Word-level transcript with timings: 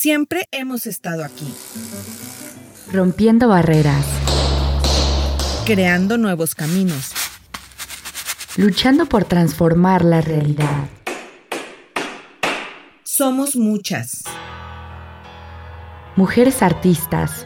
Siempre 0.00 0.46
hemos 0.52 0.86
estado 0.86 1.24
aquí. 1.24 1.52
Rompiendo 2.92 3.48
barreras. 3.48 4.06
Creando 5.66 6.18
nuevos 6.18 6.54
caminos. 6.54 7.10
Luchando 8.56 9.06
por 9.06 9.24
transformar 9.24 10.04
la 10.04 10.20
realidad. 10.20 10.86
Somos 13.02 13.56
muchas. 13.56 14.22
Mujeres 16.14 16.62
artistas. 16.62 17.44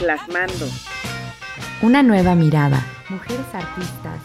Plasmando. 0.00 0.68
Una 1.80 2.02
nueva 2.02 2.34
mirada. 2.34 2.84
Mujeres 3.08 3.46
artistas. 3.52 4.18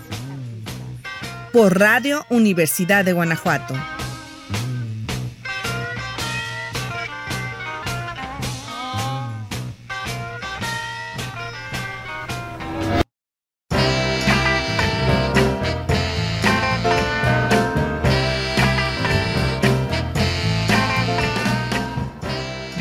Por 1.52 1.80
Radio 1.80 2.26
Universidad 2.32 3.06
de 3.06 3.14
Guanajuato. 3.14 3.76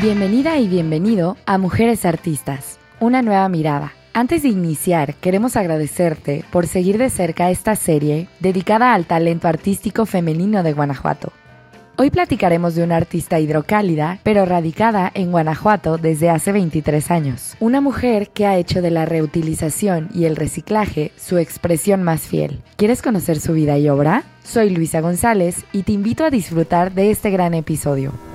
Bienvenida 0.03 0.57
y 0.57 0.67
bienvenido 0.67 1.37
a 1.45 1.57
Mujeres 1.57 2.03
Artistas, 2.03 2.77
una 2.99 3.21
nueva 3.21 3.47
mirada. 3.47 3.93
Antes 4.13 4.43
de 4.43 4.49
iniciar, 4.49 5.15
queremos 5.15 5.55
agradecerte 5.55 6.43
por 6.51 6.67
seguir 6.67 6.97
de 6.97 7.09
cerca 7.09 7.49
esta 7.49 7.77
serie 7.77 8.27
dedicada 8.41 8.93
al 8.93 9.05
talento 9.05 9.47
artístico 9.47 10.05
femenino 10.05 10.61
de 10.61 10.73
Guanajuato. 10.73 11.31
Hoy 11.95 12.09
platicaremos 12.09 12.75
de 12.75 12.83
una 12.83 12.97
artista 12.97 13.39
hidrocálida, 13.39 14.19
pero 14.23 14.43
radicada 14.43 15.09
en 15.13 15.31
Guanajuato 15.31 15.97
desde 15.97 16.29
hace 16.29 16.51
23 16.51 17.09
años. 17.09 17.55
Una 17.61 17.79
mujer 17.79 18.27
que 18.31 18.45
ha 18.45 18.57
hecho 18.57 18.81
de 18.81 18.91
la 18.91 19.05
reutilización 19.05 20.09
y 20.13 20.25
el 20.25 20.35
reciclaje 20.35 21.13
su 21.15 21.37
expresión 21.37 22.03
más 22.03 22.23
fiel. 22.23 22.61
¿Quieres 22.75 23.01
conocer 23.01 23.39
su 23.39 23.53
vida 23.53 23.77
y 23.77 23.87
obra? 23.87 24.23
Soy 24.43 24.69
Luisa 24.71 24.99
González 24.99 25.63
y 25.71 25.83
te 25.83 25.93
invito 25.93 26.25
a 26.25 26.29
disfrutar 26.29 26.91
de 26.91 27.09
este 27.09 27.31
gran 27.31 27.53
episodio. 27.53 28.32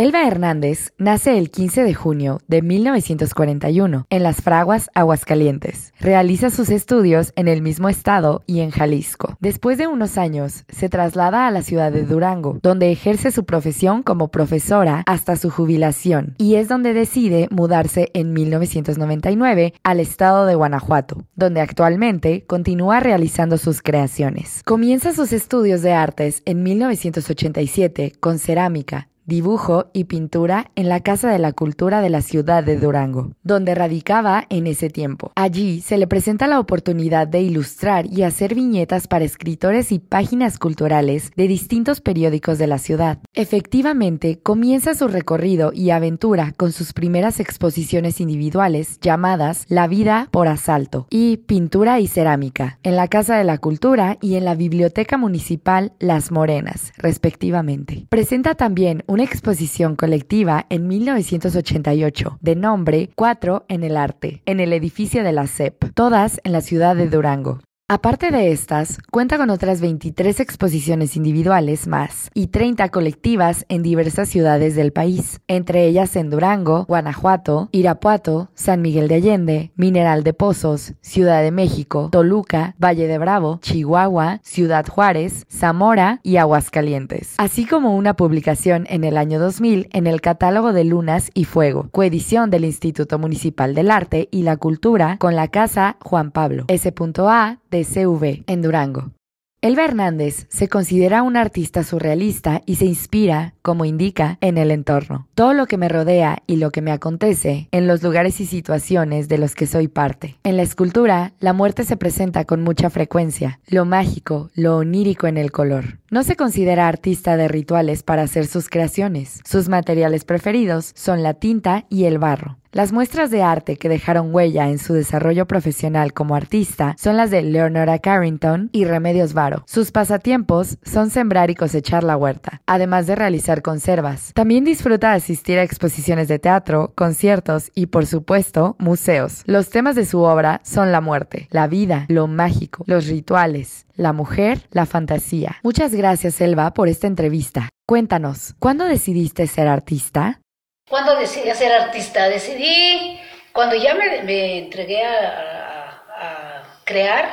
Elba 0.00 0.28
Hernández 0.28 0.92
nace 0.96 1.38
el 1.38 1.50
15 1.50 1.82
de 1.82 1.92
junio 1.92 2.40
de 2.46 2.62
1941 2.62 4.06
en 4.08 4.22
Las 4.22 4.42
Fraguas, 4.42 4.90
Aguascalientes. 4.94 5.92
Realiza 5.98 6.50
sus 6.50 6.70
estudios 6.70 7.32
en 7.34 7.48
el 7.48 7.62
mismo 7.62 7.88
estado 7.88 8.44
y 8.46 8.60
en 8.60 8.70
Jalisco. 8.70 9.36
Después 9.40 9.76
de 9.76 9.88
unos 9.88 10.16
años, 10.16 10.62
se 10.68 10.88
traslada 10.88 11.48
a 11.48 11.50
la 11.50 11.62
ciudad 11.62 11.90
de 11.90 12.04
Durango, 12.04 12.60
donde 12.62 12.92
ejerce 12.92 13.32
su 13.32 13.44
profesión 13.44 14.04
como 14.04 14.28
profesora 14.28 15.02
hasta 15.04 15.34
su 15.34 15.50
jubilación, 15.50 16.36
y 16.38 16.54
es 16.54 16.68
donde 16.68 16.94
decide 16.94 17.48
mudarse 17.50 18.12
en 18.14 18.32
1999 18.32 19.74
al 19.82 19.98
estado 19.98 20.46
de 20.46 20.54
Guanajuato, 20.54 21.24
donde 21.34 21.60
actualmente 21.60 22.44
continúa 22.46 23.00
realizando 23.00 23.58
sus 23.58 23.82
creaciones. 23.82 24.62
Comienza 24.64 25.12
sus 25.12 25.32
estudios 25.32 25.82
de 25.82 25.92
artes 25.92 26.42
en 26.44 26.62
1987 26.62 28.12
con 28.20 28.38
cerámica 28.38 29.08
dibujo 29.28 29.90
y 29.92 30.04
pintura 30.04 30.70
en 30.74 30.88
la 30.88 31.00
Casa 31.00 31.30
de 31.30 31.38
la 31.38 31.52
Cultura 31.52 32.00
de 32.00 32.08
la 32.08 32.22
ciudad 32.22 32.64
de 32.64 32.78
Durango, 32.78 33.32
donde 33.42 33.74
radicaba 33.74 34.46
en 34.48 34.66
ese 34.66 34.88
tiempo. 34.88 35.32
Allí 35.36 35.82
se 35.82 35.98
le 35.98 36.06
presenta 36.06 36.46
la 36.46 36.58
oportunidad 36.58 37.28
de 37.28 37.42
ilustrar 37.42 38.06
y 38.06 38.22
hacer 38.22 38.54
viñetas 38.54 39.06
para 39.06 39.26
escritores 39.26 39.92
y 39.92 39.98
páginas 39.98 40.58
culturales 40.58 41.30
de 41.36 41.46
distintos 41.46 42.00
periódicos 42.00 42.56
de 42.56 42.68
la 42.68 42.78
ciudad. 42.78 43.18
Efectivamente, 43.34 44.40
comienza 44.42 44.94
su 44.94 45.08
recorrido 45.08 45.72
y 45.74 45.90
aventura 45.90 46.54
con 46.56 46.72
sus 46.72 46.94
primeras 46.94 47.38
exposiciones 47.38 48.22
individuales 48.22 48.98
llamadas 49.00 49.66
La 49.68 49.88
vida 49.88 50.28
por 50.30 50.48
asalto 50.48 51.06
y 51.10 51.36
Pintura 51.36 52.00
y 52.00 52.06
cerámica, 52.06 52.78
en 52.82 52.96
la 52.96 53.08
Casa 53.08 53.36
de 53.36 53.44
la 53.44 53.58
Cultura 53.58 54.16
y 54.22 54.36
en 54.36 54.46
la 54.46 54.54
Biblioteca 54.54 55.18
Municipal 55.18 55.92
Las 55.98 56.32
Morenas, 56.32 56.92
respectivamente. 56.96 58.06
Presenta 58.08 58.54
también 58.54 59.04
un 59.06 59.17
una 59.18 59.24
exposición 59.24 59.96
colectiva 59.96 60.66
en 60.70 60.86
1988 60.86 62.38
de 62.40 62.54
nombre 62.54 63.10
Cuatro 63.16 63.64
en 63.66 63.82
el 63.82 63.96
Arte, 63.96 64.42
en 64.46 64.60
el 64.60 64.72
edificio 64.72 65.24
de 65.24 65.32
la 65.32 65.48
CEP, 65.48 65.92
todas 65.92 66.40
en 66.44 66.52
la 66.52 66.60
ciudad 66.60 66.94
de 66.94 67.08
Durango. 67.08 67.58
Aparte 67.90 68.30
de 68.30 68.52
estas, 68.52 68.98
cuenta 69.10 69.38
con 69.38 69.48
otras 69.48 69.80
23 69.80 70.40
exposiciones 70.40 71.16
individuales 71.16 71.86
más 71.86 72.30
y 72.34 72.48
30 72.48 72.90
colectivas 72.90 73.64
en 73.70 73.82
diversas 73.82 74.28
ciudades 74.28 74.76
del 74.76 74.92
país, 74.92 75.40
entre 75.48 75.86
ellas 75.86 76.14
en 76.14 76.28
Durango, 76.28 76.84
Guanajuato, 76.84 77.70
Irapuato, 77.72 78.50
San 78.52 78.82
Miguel 78.82 79.08
de 79.08 79.14
Allende, 79.14 79.72
Mineral 79.74 80.22
de 80.22 80.34
Pozos, 80.34 80.92
Ciudad 81.00 81.40
de 81.40 81.50
México, 81.50 82.10
Toluca, 82.12 82.74
Valle 82.78 83.06
de 83.06 83.16
Bravo, 83.16 83.58
Chihuahua, 83.62 84.40
Ciudad 84.42 84.86
Juárez, 84.86 85.46
Zamora 85.50 86.20
y 86.22 86.36
Aguascalientes, 86.36 87.36
así 87.38 87.64
como 87.64 87.96
una 87.96 88.12
publicación 88.12 88.84
en 88.90 89.02
el 89.02 89.16
año 89.16 89.40
2000 89.40 89.88
en 89.94 90.06
el 90.06 90.20
catálogo 90.20 90.74
de 90.74 90.84
Lunas 90.84 91.30
y 91.32 91.44
Fuego, 91.44 91.88
coedición 91.90 92.50
del 92.50 92.66
Instituto 92.66 93.18
Municipal 93.18 93.74
del 93.74 93.90
Arte 93.90 94.28
y 94.30 94.42
la 94.42 94.58
Cultura 94.58 95.16
con 95.16 95.34
la 95.34 95.48
Casa 95.48 95.96
Juan 96.02 96.32
Pablo, 96.32 96.66
S.A. 96.68 97.58
de 97.70 97.77
CV 97.84 98.44
en 98.46 98.62
Durango. 98.62 99.12
Elba 99.60 99.84
Hernández 99.84 100.46
se 100.50 100.68
considera 100.68 101.22
un 101.24 101.36
artista 101.36 101.82
surrealista 101.82 102.62
y 102.64 102.76
se 102.76 102.84
inspira, 102.84 103.54
como 103.68 103.84
indica, 103.84 104.38
en 104.40 104.56
el 104.56 104.70
entorno. 104.70 105.28
Todo 105.34 105.52
lo 105.52 105.66
que 105.66 105.76
me 105.76 105.90
rodea 105.90 106.38
y 106.46 106.56
lo 106.56 106.70
que 106.70 106.80
me 106.80 106.90
acontece 106.90 107.68
en 107.70 107.86
los 107.86 108.02
lugares 108.02 108.40
y 108.40 108.46
situaciones 108.46 109.28
de 109.28 109.36
los 109.36 109.54
que 109.54 109.66
soy 109.66 109.88
parte. 109.88 110.38
En 110.42 110.56
la 110.56 110.62
escultura, 110.62 111.34
la 111.38 111.52
muerte 111.52 111.84
se 111.84 111.98
presenta 111.98 112.46
con 112.46 112.62
mucha 112.62 112.88
frecuencia, 112.88 113.60
lo 113.66 113.84
mágico, 113.84 114.48
lo 114.54 114.78
onírico 114.78 115.26
en 115.26 115.36
el 115.36 115.52
color. 115.52 115.98
No 116.10 116.22
se 116.22 116.34
considera 116.34 116.88
artista 116.88 117.36
de 117.36 117.48
rituales 117.48 118.02
para 118.02 118.22
hacer 118.22 118.46
sus 118.46 118.70
creaciones. 118.70 119.42
Sus 119.44 119.68
materiales 119.68 120.24
preferidos 120.24 120.92
son 120.94 121.22
la 121.22 121.34
tinta 121.34 121.84
y 121.90 122.04
el 122.04 122.16
barro. 122.16 122.56
Las 122.70 122.92
muestras 122.92 123.30
de 123.30 123.42
arte 123.42 123.76
que 123.76 123.88
dejaron 123.88 124.34
huella 124.34 124.68
en 124.68 124.78
su 124.78 124.92
desarrollo 124.92 125.46
profesional 125.46 126.12
como 126.12 126.34
artista 126.34 126.94
son 126.98 127.16
las 127.16 127.30
de 127.30 127.40
Leonora 127.40 127.98
Carrington 127.98 128.68
y 128.72 128.84
Remedios 128.84 129.32
Varo. 129.32 129.64
Sus 129.66 129.90
pasatiempos 129.90 130.76
son 130.82 131.08
sembrar 131.08 131.50
y 131.50 131.54
cosechar 131.54 132.04
la 132.04 132.18
huerta, 132.18 132.60
además 132.66 133.06
de 133.06 133.14
realizar 133.14 133.57
conservas. 133.62 134.32
También 134.34 134.64
disfruta 134.64 135.12
asistir 135.12 135.58
a 135.58 135.62
exposiciones 135.62 136.28
de 136.28 136.38
teatro, 136.38 136.92
conciertos 136.94 137.70
y, 137.74 137.86
por 137.86 138.06
supuesto, 138.06 138.76
museos. 138.78 139.42
Los 139.46 139.70
temas 139.70 139.96
de 139.96 140.06
su 140.06 140.20
obra 140.20 140.60
son 140.64 140.92
la 140.92 141.00
muerte, 141.00 141.48
la 141.50 141.66
vida, 141.66 142.06
lo 142.08 142.26
mágico, 142.26 142.84
los 142.86 143.06
rituales, 143.06 143.86
la 143.94 144.12
mujer, 144.12 144.68
la 144.70 144.86
fantasía. 144.86 145.56
Muchas 145.62 145.94
gracias, 145.94 146.40
Elba, 146.40 146.72
por 146.72 146.88
esta 146.88 147.06
entrevista. 147.06 147.68
Cuéntanos, 147.86 148.54
¿cuándo 148.58 148.84
decidiste 148.84 149.46
ser 149.46 149.68
artista? 149.68 150.40
¿Cuándo 150.88 151.16
decidí 151.16 151.50
ser 151.54 151.72
artista? 151.72 152.28
Decidí 152.28 153.18
cuando 153.52 153.76
ya 153.76 153.94
me, 153.94 154.58
entregué 154.58 155.04
a, 155.04 156.62
crear, 156.84 157.28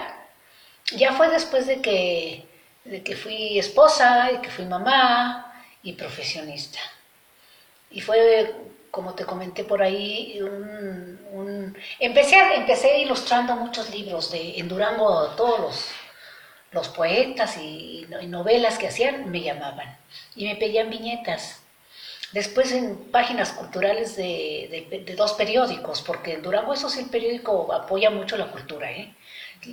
ya 0.97 1.13
fue 1.13 1.29
después 1.29 1.65
de 1.65 1.81
que, 1.81 2.45
que 3.03 3.15
fui 3.15 3.57
esposa 3.57 4.31
y 4.33 4.37
que 4.39 4.49
fui 4.49 4.65
mamá 4.65 5.44
y 5.85 5.93
profesionista. 5.93 6.79
Y 7.89 8.01
fue, 8.01 8.53
como 8.91 9.13
te 9.13 9.23
comenté 9.25 9.63
por 9.63 9.81
ahí, 9.81 10.41
un, 10.41 11.77
empecé, 11.99 12.35
empecé 12.55 12.99
ilustrando 12.99 13.55
muchos 13.55 13.89
libros 13.91 14.31
de, 14.31 14.59
en 14.59 14.67
Durango, 14.67 15.29
todos 15.37 15.59
los, 15.61 15.89
los 16.71 16.89
poetas 16.89 17.57
y, 17.57 18.05
y 18.21 18.27
novelas 18.27 18.77
que 18.77 18.87
hacían 18.87 19.31
me 19.31 19.41
llamaban 19.41 19.97
y 20.35 20.45
me 20.45 20.57
pedían 20.57 20.89
viñetas. 20.89 21.61
Después 22.31 22.73
en 22.73 22.97
páginas 23.11 23.53
culturales 23.53 24.17
de, 24.17 25.13
dos 25.15 25.33
periódicos, 25.33 26.01
porque 26.01 26.33
en 26.33 26.41
Durango 26.41 26.73
eso 26.73 26.89
sí 26.89 26.99
el 27.01 27.09
periódico 27.09 27.71
apoya 27.71 28.09
mucho 28.09 28.35
la 28.35 28.51
cultura, 28.51 28.91
¿eh? 28.91 29.13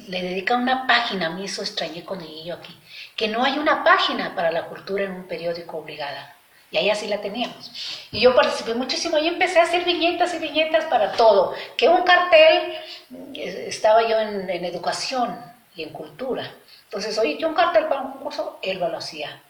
Le 0.09 0.23
dedica 0.23 0.57
una 0.57 0.87
página, 0.87 1.27
a 1.27 1.31
mí 1.31 1.45
eso 1.45 1.63
extrañé 1.63 2.05
con 2.05 2.21
yo 2.45 2.55
aquí, 2.55 2.77
que 3.17 3.29
no 3.29 3.45
hay 3.45 3.59
una 3.59 3.85
página 3.85 4.35
para 4.35 4.51
la 4.51 4.67
cultura 4.67 5.05
en 5.05 5.13
un 5.13 5.25
periódico 5.25 5.79
obligada. 5.79 6.35
Y 6.71 6.79
ahí 6.79 6.89
así 6.89 7.07
la 7.07 7.21
teníamos. 7.21 7.71
Y 8.11 8.21
yo 8.21 8.35
participé 8.35 8.73
muchísimo 8.75 9.19
y 9.19 9.29
empecé 9.29 9.61
a 9.61 9.65
hacer 9.65 9.85
viñetas 9.85 10.33
y 10.35 10.39
viñetas 10.39 10.87
para 10.87 11.13
todo. 11.13 11.55
Que 11.77 11.87
un 11.89 12.03
cartel, 12.03 12.75
eh, 13.35 13.67
estaba 13.69 14.09
yo 14.09 14.19
en, 14.19 14.49
educación 14.49 15.39
y 15.77 15.83
en 15.83 15.91
cultura. 15.91 16.51
Entonces, 16.85 17.19
oye, 17.19 17.37
que 17.37 17.45
un 17.45 17.55
cartel 17.55 17.87
para 17.87 18.01
un 18.01 18.13
concurso, 18.13 18.59
él 18.63 18.79
lo 18.79 18.97
hacía 18.97 19.41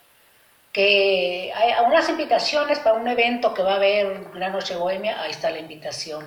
que 0.72 1.52
hay 1.54 1.74
unas 1.84 2.08
invitaciones 2.08 2.78
para 2.78 2.96
un 2.96 3.06
evento 3.06 3.52
que 3.52 3.62
va 3.62 3.72
a 3.72 3.76
haber 3.76 4.34
la 4.34 4.48
noche 4.48 4.74
bohemia, 4.74 5.20
ahí 5.20 5.30
está 5.30 5.50
la 5.50 5.58
invitación, 5.58 6.26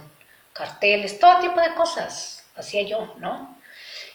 carteles, 0.53 1.19
todo 1.19 1.39
tipo 1.39 1.59
de 1.59 1.73
cosas, 1.73 2.45
hacía 2.55 2.83
yo, 2.83 3.15
¿no? 3.17 3.54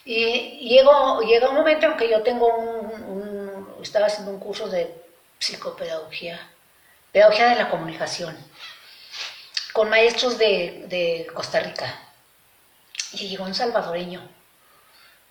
Y 0.05 0.69
llegó, 0.69 1.21
llega 1.23 1.51
un 1.51 1.57
momento 1.57 1.87
en 1.87 1.97
que 1.97 2.09
yo 2.09 2.23
tengo 2.23 2.47
un, 2.57 3.77
estaba 3.83 4.07
haciendo 4.07 4.33
un 4.33 4.41
curso 4.41 4.69
de 4.69 4.95
psicopedagogía 5.39 6.41
pedagogía 7.13 7.49
de 7.49 7.57
la 7.57 7.69
comunicación, 7.69 8.37
con 9.73 9.89
maestros 9.91 10.39
de, 10.39 10.85
de 10.87 11.27
Costa 11.35 11.61
Rica. 11.61 11.99
Y 13.13 13.29
llegó 13.29 13.45
un 13.45 13.55
salvadoreño, 13.55 14.21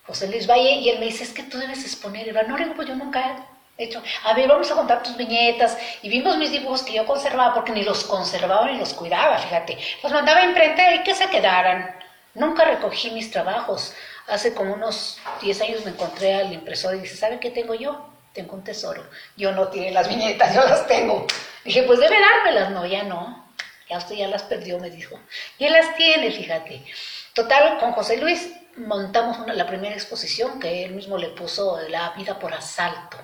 José 0.06 0.28
Luis 0.28 0.48
Valle, 0.48 0.72
y 0.72 0.90
él 0.90 1.00
me 1.00 1.06
dice, 1.06 1.24
es 1.24 1.32
que 1.32 1.44
tú 1.44 1.58
debes 1.58 1.84
exponer. 1.84 2.28
Y 2.28 2.34
yo, 2.34 2.44
no, 2.44 2.76
pues 2.76 2.88
yo 2.88 2.96
nunca 2.96 3.46
he 3.78 3.86
hecho, 3.86 4.04
a 4.26 4.34
ver, 4.34 4.50
vamos 4.50 4.70
a 4.70 4.76
contar 4.76 5.04
tus 5.04 5.16
viñetas. 5.16 5.78
Y 6.02 6.10
vimos 6.10 6.38
mis 6.38 6.52
dibujos 6.52 6.84
que 6.84 6.94
yo 6.94 7.06
conservaba, 7.06 7.54
porque 7.54 7.72
ni 7.72 7.84
los 7.84 8.04
conservaba 8.04 8.70
ni 8.70 8.78
los 8.78 8.94
cuidaba, 8.94 9.38
fíjate. 9.38 9.78
Los 10.04 10.12
mandaba 10.12 10.44
imprenta 10.44 10.94
y 10.96 11.04
que 11.04 11.16
se 11.16 11.30
quedaran. 11.30 11.96
Nunca 12.34 12.66
recogí 12.66 13.12
mis 13.12 13.32
trabajos. 13.32 13.94
Hace 14.30 14.54
como 14.54 14.74
unos 14.74 15.18
10 15.42 15.62
años 15.62 15.86
me 15.86 15.92
encontré 15.92 16.36
al 16.36 16.54
impresor 16.54 16.96
y 16.96 17.00
dice, 17.02 17.18
¿sabe 17.18 17.40
qué 17.40 17.50
tengo 17.50 17.74
yo? 17.74 18.10
Tengo 18.34 18.54
un 18.54 18.64
tesoro. 18.64 19.04
Yo 19.36 19.52
no 19.52 19.70
tiene 19.70 19.92
las 19.92 20.08
viñetas, 20.08 20.54
yo 20.56 20.62
las 20.62 20.88
tengo. 20.88 21.26
Dije, 21.64 21.84
pues 21.84 22.00
debe 22.00 22.18
dármelas. 22.20 22.72
No, 22.72 22.86
ya 22.86 23.04
no. 23.04 23.50
Ya 23.90 23.98
usted 23.98 24.16
ya 24.16 24.28
las 24.28 24.44
perdió, 24.44 24.78
me 24.80 24.90
dijo. 24.92 25.20
Y 25.58 25.66
él 25.66 25.74
las 25.74 25.96
tiene, 25.96 26.32
fíjate. 26.32 26.86
Total, 27.34 27.80
con 27.80 27.92
José 27.94 28.18
Luis 28.18 28.52
montamos 28.76 29.46
la 29.48 29.66
primera 29.68 29.96
exposición 29.96 30.60
que 30.60 30.86
él 30.86 30.92
mismo 30.92 31.18
le 31.18 31.30
puso 31.30 31.80
La 31.90 32.12
vida 32.12 32.40
por 32.40 32.54
asalto 32.54 33.18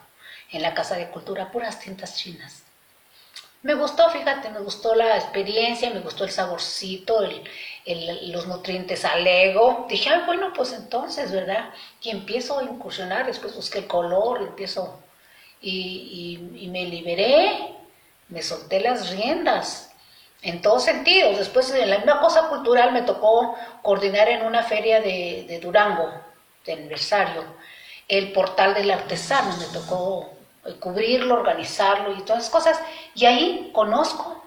en 0.52 0.62
la 0.62 0.74
Casa 0.74 0.96
de 0.96 1.10
Cultura, 1.10 1.52
puras 1.52 1.80
tintas 1.80 2.16
chinas. 2.16 2.64
Me 3.66 3.74
gustó, 3.74 4.12
fíjate, 4.12 4.52
me 4.52 4.60
gustó 4.60 4.94
la 4.94 5.18
experiencia, 5.18 5.90
me 5.90 6.02
gustó 6.02 6.24
el 6.24 6.30
saborcito, 6.30 7.22
los 8.28 8.46
nutrientes 8.46 9.04
al 9.06 9.26
ego. 9.26 9.88
Dije, 9.90 10.12
ah, 10.12 10.22
bueno, 10.28 10.54
pues 10.54 10.72
entonces, 10.72 11.32
¿verdad? 11.32 11.74
Y 12.00 12.12
empiezo 12.12 12.60
a 12.60 12.64
incursionar, 12.64 13.26
después 13.26 13.56
busqué 13.56 13.80
el 13.80 13.88
color, 13.88 14.44
empiezo 14.44 15.00
y, 15.62 16.40
y, 16.56 16.68
me 16.68 16.86
liberé, 16.86 17.74
me 18.30 18.44
solté 18.44 18.82
las 18.82 19.10
riendas 19.10 19.92
en 20.44 20.62
todos 20.62 20.84
sentidos. 20.84 21.40
Después, 21.40 21.72
en 21.72 21.90
la 21.90 21.98
misma 21.98 22.22
cosa 22.22 22.50
cultural, 22.50 22.92
me 22.92 23.02
tocó 23.02 23.58
coordinar 23.82 24.30
en 24.30 24.44
una 24.44 24.62
feria 24.62 25.02
de, 25.02 25.46
de 25.48 25.60
Durango, 25.60 26.12
de 26.68 26.74
aniversario, 26.74 27.44
el 28.08 28.32
portal 28.32 28.76
del 28.76 28.92
artesano, 28.92 29.58
me 29.58 29.66
tocó 29.74 30.35
cubrirlo, 30.80 31.36
organizarlo 31.36 32.14
y 32.14 32.22
todas 32.22 32.44
esas 32.44 32.52
cosas. 32.52 32.80
Y 33.14 33.26
ahí 33.26 33.72
conozco 33.74 34.44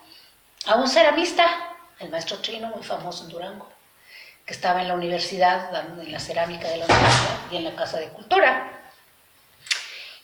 a 0.67 0.77
un 0.77 0.89
ceramista, 0.89 1.45
el 1.99 2.11
maestro 2.11 2.39
Trino, 2.39 2.69
muy 2.69 2.83
famoso 2.83 3.25
en 3.25 3.31
Durango, 3.31 3.69
que 4.45 4.53
estaba 4.53 4.83
en 4.83 4.89
la 4.89 4.95
universidad, 4.95 5.71
en 6.01 6.13
la 6.13 6.21
cerámica 6.21 6.69
de 6.69 6.79
la 6.79 6.87
universidad 6.87 7.39
y 7.51 7.57
en 7.57 7.65
la 7.65 7.75
Casa 7.75 7.99
de 7.99 8.09
Cultura. 8.09 8.75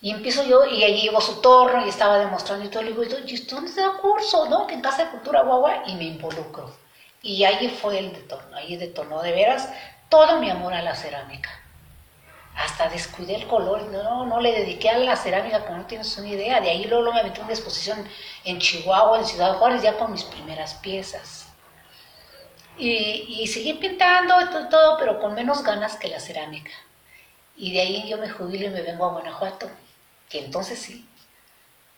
Y 0.01 0.11
empiezo 0.11 0.43
yo, 0.43 0.65
y 0.65 0.83
allí 0.83 1.03
llevo 1.03 1.21
su 1.21 1.41
torno 1.41 1.85
y 1.85 1.89
estaba 1.89 2.19
demostrando 2.19 2.65
y 2.65 2.69
todo. 2.69 2.83
Le 2.83 2.89
digo, 2.89 3.03
¿y 3.03 3.37
dónde 3.45 3.71
se 3.71 3.81
da 3.81 3.93
curso? 3.93 4.47
¿No? 4.49 4.67
Que 4.67 4.75
en 4.75 4.81
Casa 4.81 5.05
de 5.05 5.11
Cultura, 5.11 5.41
guagua, 5.41 5.83
y 5.87 5.95
me 5.95 6.03
involucro. 6.03 6.75
Y 7.21 7.43
ahí 7.43 7.69
fue 7.69 7.97
el 7.97 8.13
detorno, 8.13 8.55
ahí 8.55 8.75
detonó 8.75 9.21
de 9.23 9.31
veras 9.31 9.67
todo 10.09 10.39
mi 10.39 10.49
amor 10.49 10.75
a 10.75 10.83
la 10.83 10.95
cerámica 10.95 11.49
hasta 12.55 12.87
descuidé 12.87 13.35
el 13.35 13.47
color, 13.47 13.83
no, 13.91 14.25
no 14.25 14.39
le 14.39 14.53
dediqué 14.53 14.89
a 14.89 14.97
la 14.97 15.17
cerámica 15.17 15.65
como 15.65 15.79
no 15.79 15.85
tienes 15.85 16.17
una 16.17 16.29
idea. 16.29 16.61
De 16.61 16.69
ahí 16.69 16.85
luego 16.85 17.11
me 17.11 17.23
metí 17.23 17.39
en 17.39 17.45
una 17.45 17.53
exposición 17.53 18.07
en 18.45 18.59
Chihuahua, 18.59 19.19
en 19.19 19.25
Ciudad 19.25 19.57
Juárez, 19.57 19.81
ya 19.81 19.97
con 19.97 20.11
mis 20.11 20.23
primeras 20.23 20.75
piezas. 20.75 21.47
Y, 22.77 23.41
y 23.41 23.47
seguí 23.47 23.73
pintando 23.73 24.41
y 24.41 24.45
todo, 24.45 24.69
todo, 24.69 24.97
pero 24.97 25.19
con 25.19 25.33
menos 25.33 25.63
ganas 25.63 25.97
que 25.97 26.07
la 26.07 26.19
cerámica. 26.19 26.71
Y 27.57 27.73
de 27.73 27.81
ahí 27.81 28.09
yo 28.09 28.17
me 28.17 28.29
jubilo 28.29 28.67
y 28.67 28.69
me 28.69 28.81
vengo 28.81 29.05
a 29.05 29.11
Guanajuato, 29.11 29.69
que 30.29 30.39
entonces 30.39 30.79
sí, 30.79 31.07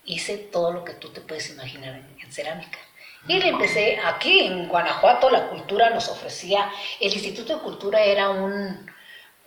hice 0.06 0.38
todo 0.38 0.72
lo 0.72 0.84
que 0.84 0.94
tú 0.94 1.10
te 1.10 1.22
puedes 1.22 1.50
imaginar 1.52 1.96
en, 1.96 2.18
en 2.20 2.32
cerámica. 2.32 2.80
Y 3.28 3.40
le 3.40 3.50
empecé 3.50 4.00
aquí 4.04 4.40
en 4.40 4.68
Guanajuato, 4.68 5.30
la 5.30 5.50
cultura 5.50 5.90
nos 5.90 6.08
ofrecía, 6.10 6.72
el 7.00 7.14
Instituto 7.14 7.56
de 7.56 7.62
Cultura 7.62 8.02
era 8.02 8.30
un, 8.30 8.88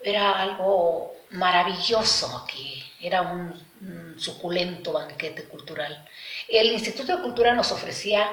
era 0.02 0.40
algo 0.40 1.14
maravilloso 1.30 2.44
aquí, 2.44 2.82
era 3.00 3.22
un, 3.22 3.70
suculento 4.18 4.92
banquete 4.92 5.44
cultural. 5.44 6.06
El 6.46 6.70
Instituto 6.70 7.16
de 7.16 7.22
Cultura 7.22 7.54
nos 7.54 7.72
ofrecía 7.72 8.30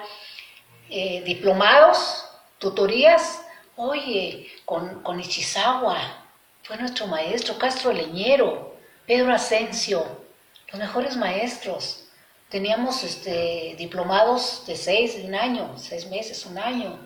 eh, 0.90 1.22
diplomados, 1.24 2.26
tutorías, 2.58 3.42
oye, 3.78 4.52
con, 4.66 5.02
con 5.04 5.22
Ichizawa, 5.22 6.26
fue 6.64 6.76
nuestro 6.76 7.08
maestro, 7.08 7.58
Castro 7.58 7.94
Leñero, 7.94 8.76
Pedro 9.06 9.34
Asensio, 9.34 10.26
los 10.70 10.80
mejores 10.80 11.16
maestros. 11.16 12.04
Teníamos 12.50 13.04
este, 13.06 13.76
diplomados 13.78 14.66
de 14.68 14.76
seis, 14.76 15.16
un 15.24 15.34
año, 15.34 15.78
seis 15.78 16.08
meses, 16.08 16.46
un 16.46 16.58
año, 16.58 17.00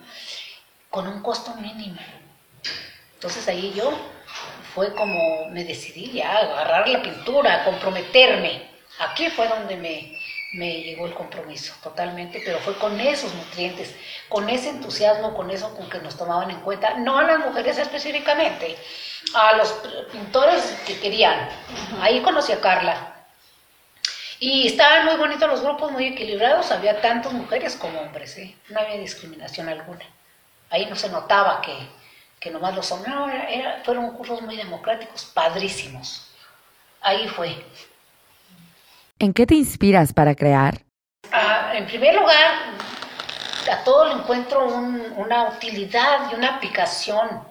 con 0.90 1.08
un 1.08 1.22
costo 1.22 1.54
mínimo. 1.56 2.02
Entonces 3.14 3.48
ahí 3.48 3.72
yo 3.76 3.94
fue 4.74 4.94
como 4.94 5.48
me 5.50 5.64
decidí 5.64 6.12
ya 6.12 6.32
a 6.32 6.38
agarrar 6.40 6.88
la 6.88 7.02
pintura, 7.02 7.62
a 7.62 7.64
comprometerme. 7.66 8.70
Aquí 9.00 9.30
fue 9.30 9.48
donde 9.48 9.76
me, 9.78 10.20
me 10.54 10.82
llegó 10.82 11.08
el 11.08 11.14
compromiso 11.14 11.74
totalmente, 11.82 12.42
pero 12.46 12.60
fue 12.60 12.76
con 12.76 13.00
esos 13.00 13.34
nutrientes, 13.34 13.96
con 14.28 14.50
ese 14.50 14.70
entusiasmo, 14.70 15.34
con 15.34 15.50
eso 15.50 15.74
con 15.76 15.90
que 15.90 16.00
nos 16.00 16.18
tomaban 16.18 16.52
en 16.52 16.60
cuenta, 16.60 16.96
no 16.96 17.18
a 17.18 17.24
las 17.24 17.40
mujeres 17.40 17.78
específicamente, 17.78 18.78
a 19.34 19.54
los 19.54 19.72
pintores 20.12 20.78
que 20.86 21.00
querían. 21.00 21.50
Ahí 22.02 22.22
conocí 22.22 22.52
a 22.52 22.60
Carla. 22.60 23.16
Y 24.40 24.68
estaban 24.68 25.06
muy 25.06 25.16
bonitos 25.18 25.48
los 25.48 25.62
grupos, 25.62 25.92
muy 25.92 26.08
equilibrados, 26.08 26.72
había 26.72 27.00
tantas 27.00 27.32
mujeres 27.32 27.76
como 27.76 28.02
hombres, 28.02 28.38
¿eh? 28.38 28.56
no 28.70 28.80
había 28.80 28.98
discriminación 28.98 29.70
alguna. 29.70 30.04
Ahí 30.72 30.88
no 30.88 30.96
se 30.96 31.10
notaba 31.10 31.62
que, 31.62 31.78
que 32.42 32.50
nomás 32.50 32.76
los 32.76 32.92
hombres, 32.92 33.14
no, 33.14 33.28
fueron 33.86 34.12
cursos 34.18 34.42
muy 34.42 34.58
democráticos, 34.58 35.26
padrísimos. 35.26 36.28
Ahí 37.00 37.28
fue. 37.28 37.56
¿En 39.20 39.32
qué 39.32 39.46
te 39.46 39.54
inspiras 39.54 40.12
para 40.12 40.34
crear? 40.34 40.82
Ah, 41.32 41.74
en 41.76 41.86
primer 41.86 42.16
lugar, 42.16 42.74
a 43.72 43.84
todo 43.84 44.08
le 44.08 44.14
encuentro 44.16 44.66
una 44.66 45.50
utilidad 45.50 46.32
y 46.32 46.36
una 46.36 46.56
aplicación. 46.56 47.44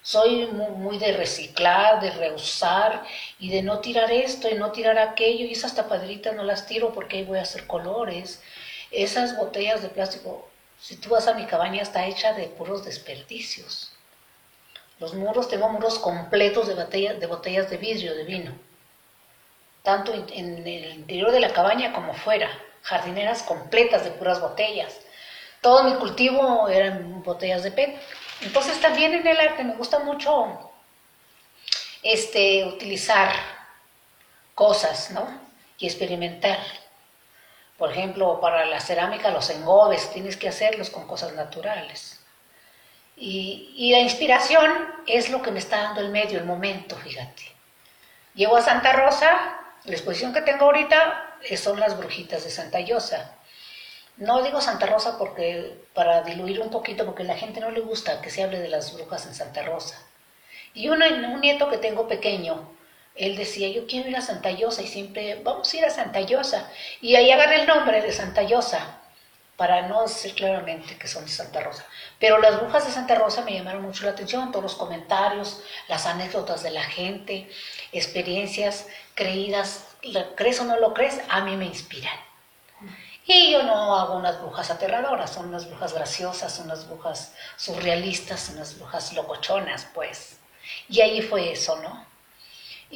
Soy 0.00 0.46
muy, 0.46 0.96
de 0.96 1.12
reciclar, 1.12 2.00
de 2.00 2.10
reusar 2.10 3.04
y 3.38 3.50
de 3.50 3.62
no 3.62 3.80
tirar 3.80 4.10
esto 4.10 4.48
y 4.48 4.54
no 4.54 4.72
tirar 4.72 4.98
aquello. 4.98 5.44
Y 5.44 5.52
esas 5.52 5.74
tapaderitas 5.74 6.34
no 6.34 6.44
las 6.44 6.66
tiro 6.66 6.94
porque 6.94 7.18
ahí 7.18 7.24
voy 7.24 7.38
a 7.38 7.42
hacer 7.42 7.66
colores. 7.66 8.42
Esas 8.90 9.36
botellas 9.36 9.82
de 9.82 9.88
plástico, 9.88 10.48
si 10.80 10.96
tú 10.96 11.10
vas 11.10 11.28
a 11.28 11.34
mi 11.34 11.44
cabaña, 11.44 11.82
está 11.82 12.06
hecha 12.06 12.32
de 12.32 12.46
puros 12.46 12.86
desperdicios. 12.86 13.93
Los 15.00 15.14
muros, 15.14 15.48
tengo 15.48 15.68
muros 15.68 15.98
completos 15.98 16.68
de, 16.68 17.26
botellas 17.26 17.70
de 17.70 17.76
vidrio, 17.76 18.14
de 18.14 18.24
vino. 18.24 18.52
Tanto 19.82 20.12
en, 20.14 20.66
el 20.66 20.94
interior 20.94 21.32
de 21.32 21.40
la 21.40 21.52
cabaña 21.52 21.92
como 21.92 22.14
fuera. 22.14 22.48
Jardineras 22.82 23.42
completas 23.42 24.04
de 24.04 24.12
puras 24.12 24.40
botellas. 24.40 25.00
Todo 25.60 25.84
mi 25.84 25.94
cultivo 25.94 26.68
eran 26.68 27.22
botellas 27.22 27.62
de 27.62 27.72
PET. 27.72 27.98
Entonces 28.42 28.80
también 28.80 29.14
en 29.14 29.26
el 29.26 29.40
arte 29.40 29.64
me 29.64 29.74
gusta 29.74 29.98
mucho 29.98 30.70
este, 32.02 32.64
utilizar 32.66 33.32
cosas, 34.54 35.10
¿no? 35.10 35.26
Y 35.78 35.86
experimentar. 35.86 36.58
Por 37.78 37.90
ejemplo, 37.90 38.40
para 38.40 38.64
la 38.66 38.80
cerámica, 38.80 39.30
los 39.30 39.50
engobes, 39.50 40.12
tienes 40.12 40.36
que 40.36 40.48
hacerlos 40.48 40.90
con 40.90 41.08
cosas 41.08 41.32
naturales. 41.32 42.23
Y, 43.16 43.90
la 43.92 44.00
inspiración 44.00 44.72
es 45.06 45.30
lo 45.30 45.42
que 45.42 45.50
me 45.50 45.58
está 45.58 45.82
dando 45.82 46.00
el 46.00 46.10
medio, 46.10 46.38
el 46.38 46.44
momento, 46.44 46.96
fíjate. 46.96 47.42
Llego 48.34 48.56
a 48.56 48.62
Santa 48.62 48.92
Rosa, 48.92 49.56
la 49.84 49.92
exposición 49.92 50.32
que 50.32 50.42
tengo 50.42 50.64
ahorita 50.64 51.38
son 51.56 51.78
las 51.78 51.96
brujitas 51.96 52.42
de 52.42 52.50
Santa 52.50 52.80
Llosa. 52.80 53.36
No 54.16 54.42
digo 54.42 54.60
Santa 54.60 54.86
Rosa 54.86 55.18
porque 55.18 55.74
para 55.92 56.22
diluir 56.22 56.60
un 56.60 56.70
poquito, 56.70 57.04
porque 57.04 57.22
a 57.22 57.26
la 57.26 57.36
gente 57.36 57.60
no 57.60 57.70
le 57.70 57.80
gusta 57.80 58.20
que 58.20 58.30
se 58.30 58.42
hable 58.42 58.58
de 58.58 58.68
las 58.68 58.94
brujas 58.94 59.26
en 59.26 59.34
Santa 59.34 59.62
Rosa. 59.62 60.00
Y 60.72 60.88
un 60.88 61.00
nieto 61.40 61.68
que 61.70 61.78
tengo 61.78 62.08
pequeño, 62.08 62.68
él 63.14 63.36
decía, 63.36 63.68
yo 63.68 63.86
quiero 63.86 64.08
ir 64.08 64.16
a 64.16 64.22
Santa 64.22 64.50
Llosa 64.50 64.82
y 64.82 64.88
siempre, 64.88 65.40
vamos 65.44 65.72
a 65.72 65.76
ir 65.76 65.84
a 65.84 65.90
Santa 65.90 66.20
Llosa. 66.20 66.68
Y 67.00 67.14
ahí 67.14 67.30
agarré 67.30 67.60
el 67.60 67.66
nombre 67.68 68.02
de 68.02 68.10
Santa 68.10 68.42
Llosa 68.42 69.00
para 69.56 69.82
no 69.82 70.02
decir 70.02 70.34
claramente 70.34 70.98
que 70.98 71.06
son 71.06 71.24
de 71.24 71.30
Santa 71.30 71.60
Rosa. 71.60 71.84
Pero 72.18 72.38
las 72.38 72.60
brujas 72.60 72.86
de 72.86 72.92
Santa 72.92 73.14
Rosa 73.14 73.42
me 73.42 73.54
llamaron 73.54 73.82
mucho 73.82 74.04
la 74.04 74.12
atención, 74.12 74.50
todos 74.50 74.62
los 74.62 74.74
comentarios, 74.74 75.62
las 75.88 76.06
anécdotas 76.06 76.62
de 76.62 76.70
la 76.70 76.82
gente, 76.82 77.48
experiencias 77.92 78.86
creídas, 79.14 79.86
¿lo 80.02 80.34
crees 80.34 80.60
o 80.60 80.64
no 80.64 80.78
lo 80.78 80.92
crees? 80.92 81.20
A 81.28 81.40
mí 81.42 81.56
me 81.56 81.66
inspiran. 81.66 82.18
Y 83.26 83.52
yo 83.52 83.62
no 83.62 83.96
hago 83.96 84.16
unas 84.16 84.40
brujas 84.40 84.70
aterradoras, 84.70 85.32
son 85.32 85.48
unas 85.48 85.66
brujas 85.66 85.94
graciosas, 85.94 86.58
unas 86.58 86.86
brujas 86.86 87.32
surrealistas, 87.56 88.50
unas 88.50 88.78
brujas 88.78 89.14
locochonas, 89.14 89.86
pues. 89.94 90.38
Y 90.88 91.00
ahí 91.00 91.22
fue 91.22 91.52
eso, 91.52 91.76
¿no? 91.76 92.04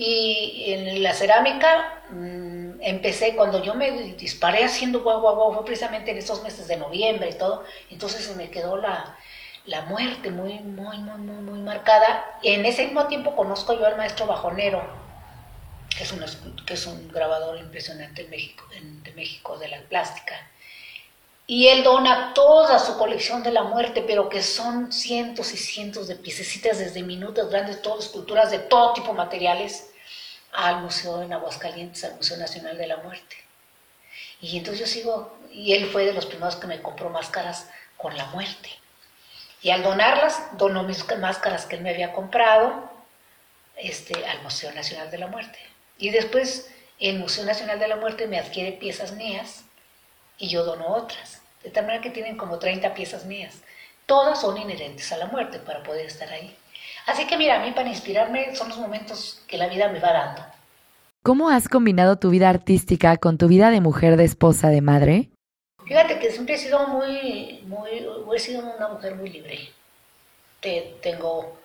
Y 0.00 0.75
en 0.75 1.02
la 1.02 1.12
cerámica 1.12 2.05
mm, 2.11 2.81
empecé, 2.81 3.35
cuando 3.35 3.64
yo 3.64 3.75
me 3.75 3.90
disparé 4.12 4.62
haciendo 4.62 5.02
guau, 5.02 5.21
guau, 5.21 5.35
guau, 5.35 5.55
fue 5.55 5.64
precisamente 5.64 6.12
en 6.12 6.19
esos 6.19 6.40
meses 6.45 6.69
de 6.69 6.76
noviembre 6.76 7.31
y 7.31 7.35
todo, 7.35 7.64
entonces 7.90 8.37
me 8.37 8.49
quedó 8.49 8.76
la, 8.76 9.17
la 9.67 9.83
muerte 9.87 10.31
muy, 10.31 10.61
muy, 10.61 10.99
muy, 10.99 11.19
muy, 11.19 11.43
muy 11.43 11.59
marcada. 11.62 12.38
En 12.45 12.64
ese 12.64 12.85
mismo 12.85 13.09
tiempo 13.09 13.35
conozco 13.35 13.76
yo 13.76 13.87
al 13.87 13.97
maestro 13.97 14.26
Bajonero, 14.26 14.88
que 15.97 16.05
es 16.05 16.12
un, 16.12 16.25
que 16.64 16.75
es 16.75 16.87
un 16.87 17.09
grabador 17.09 17.59
impresionante 17.59 18.23
en 18.23 18.31
México, 18.31 18.64
de 18.71 19.12
México, 19.14 19.59
de 19.59 19.67
la 19.67 19.81
plástica. 19.81 20.37
Y 21.50 21.69
él 21.69 21.83
dona 21.83 22.35
toda 22.35 22.78
su 22.78 22.99
colección 22.99 23.43
de 23.43 23.50
la 23.50 23.62
muerte, 23.62 24.05
pero 24.07 24.28
que 24.28 24.43
son 24.43 24.93
cientos 24.93 25.55
y 25.55 25.57
cientos 25.57 26.07
de 26.07 26.14
piececitas, 26.14 26.78
desde 26.78 27.02
minutos 27.02 27.49
grandes, 27.49 27.81
todas 27.81 28.05
esculturas 28.05 28.50
de 28.50 28.59
todo 28.59 28.93
tipo 28.93 29.09
de 29.09 29.14
materiales, 29.14 29.88
al 30.59 30.81
Museo 30.81 31.23
en 31.23 31.33
Aguascalientes, 31.33 32.03
al 32.03 32.17
Museo 32.17 32.37
Nacional 32.37 32.77
de 32.77 32.88
la 32.88 32.97
Muerte. 32.97 33.37
Y 34.41 34.59
entonces 34.59 34.81
yo 34.81 34.87
sigo, 34.87 35.38
y 35.53 35.73
él 35.73 35.87
fue 35.87 36.05
de 36.05 36.12
los 36.12 36.27
primeros 36.27 36.57
que 36.57 36.67
me 36.67 36.83
compró 36.83 37.11
máscaras 37.11 37.71
con 37.97 38.17
la 38.17 38.25
muerte. 38.27 38.69
Y 39.62 39.71
al 39.71 39.85
donarlas, 39.85 40.57
donó 40.59 40.83
mis 40.83 41.07
máscaras 41.17 41.65
que 41.65 41.77
él 41.77 41.83
me 41.83 41.91
había 41.91 42.12
comprado 42.12 42.91
este, 43.77 44.27
al 44.27 44.43
Museo 44.43 44.73
Nacional 44.73 45.12
de 45.12 45.19
la 45.19 45.29
Muerte. 45.29 45.61
Y 45.97 46.11
después 46.11 46.69
el 46.99 47.21
Museo 47.21 47.45
Nacional 47.45 47.79
de 47.79 47.87
la 47.87 47.97
Muerte 47.97 48.27
me 48.27 48.41
adquiere 48.41 48.73
piezas 48.73 49.12
mías 49.12 49.62
y 50.38 50.49
yo 50.49 50.65
dono 50.65 50.88
otras. 50.88 51.41
De 51.62 51.71
tal 51.71 51.87
manera 51.87 52.03
que 52.03 52.11
tienen 52.11 52.37
como 52.37 52.59
30 52.59 52.95
piezas 52.95 53.27
mías. 53.27 53.59
Todas 54.07 54.41
son 54.41 54.59
inherentes 54.59 55.12
a 55.12 55.19
la 55.19 55.27
muerte 55.27 55.61
para 55.61 55.85
poder 55.85 56.07
estar 56.07 56.29
ahí. 56.33 56.57
Así 57.09 57.27
que 57.27 57.38
mira, 57.38 57.57
a 57.57 57.65
mí 57.65 57.73
para 57.73 57.88
inspirarme 57.88 58.55
son 58.55 58.69
los 58.69 58.77
momentos 58.77 59.43
que 59.49 59.57
la 59.57 59.67
vida 59.67 59.88
me 59.88 59.99
va 59.99 60.12
dando. 60.12 60.43
¿Cómo 61.23 61.49
has 61.49 61.67
combinado 61.67 62.19
tu 62.19 62.29
vida 62.29 62.50
artística 62.50 63.17
con 63.17 63.38
tu 63.38 63.49
vida 63.49 63.71
de 63.71 63.81
mujer, 63.81 64.19
de 64.19 64.25
esposa, 64.25 64.69
de 64.69 64.83
madre? 64.83 65.31
Fíjate 65.87 66.19
que 66.19 66.31
siempre 66.31 66.57
he 66.57 66.59
sido 66.59 66.87
muy, 66.87 67.65
muy, 67.67 68.07
he 68.37 68.38
sido 68.38 68.61
una 68.61 68.88
mujer 68.88 69.15
muy 69.15 69.31
libre. 69.31 69.71
tengo 70.61 71.59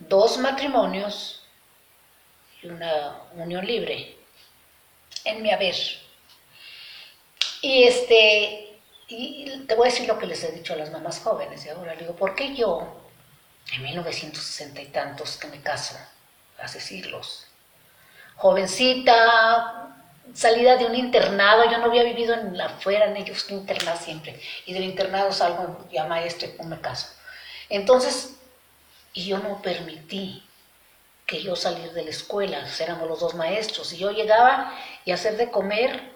dos 0.00 0.38
matrimonios, 0.38 1.46
una 2.64 3.20
unión 3.36 3.64
libre 3.64 4.16
en 5.24 5.40
mi 5.40 5.52
haber. 5.52 5.76
Y 7.62 7.84
este, 7.84 8.80
y 9.06 9.66
te 9.68 9.74
voy 9.76 9.86
a 9.86 9.92
decir 9.92 10.08
lo 10.08 10.18
que 10.18 10.26
les 10.26 10.42
he 10.42 10.50
dicho 10.50 10.72
a 10.72 10.76
las 10.76 10.90
mamás 10.90 11.20
jóvenes 11.20 11.64
y 11.64 11.68
ahora. 11.68 11.94
Le 11.94 12.00
digo, 12.00 12.16
¿por 12.16 12.34
qué 12.34 12.56
yo, 12.56 13.03
en 13.72 13.82
1960 13.82 14.82
y 14.82 14.86
tantos 14.86 15.36
que 15.36 15.48
me 15.48 15.60
caso, 15.60 15.96
hace 16.58 16.80
siglos, 16.80 17.46
jovencita, 18.36 19.94
salida 20.32 20.76
de 20.76 20.86
un 20.86 20.94
internado, 20.94 21.70
yo 21.70 21.78
no 21.78 21.86
había 21.86 22.02
vivido 22.02 22.34
en 22.34 22.60
afuera, 22.60 23.06
en 23.06 23.16
ellos 23.16 23.44
que 23.44 23.54
internado 23.54 23.98
siempre, 23.98 24.40
y 24.66 24.72
del 24.72 24.84
internado 24.84 25.32
salgo 25.32 25.86
ya 25.92 26.06
maestra 26.06 26.48
y 26.48 26.64
me 26.64 26.80
caso. 26.80 27.08
Entonces, 27.68 28.36
y 29.12 29.26
yo 29.26 29.38
no 29.38 29.60
permití 29.62 30.42
que 31.26 31.42
yo 31.42 31.56
salir 31.56 31.92
de 31.92 32.04
la 32.04 32.10
escuela, 32.10 32.66
éramos 32.78 33.08
los 33.08 33.20
dos 33.20 33.34
maestros, 33.34 33.92
y 33.92 33.98
yo 33.98 34.10
llegaba 34.10 34.76
y 35.04 35.12
hacer 35.12 35.36
de 35.36 35.50
comer 35.50 36.12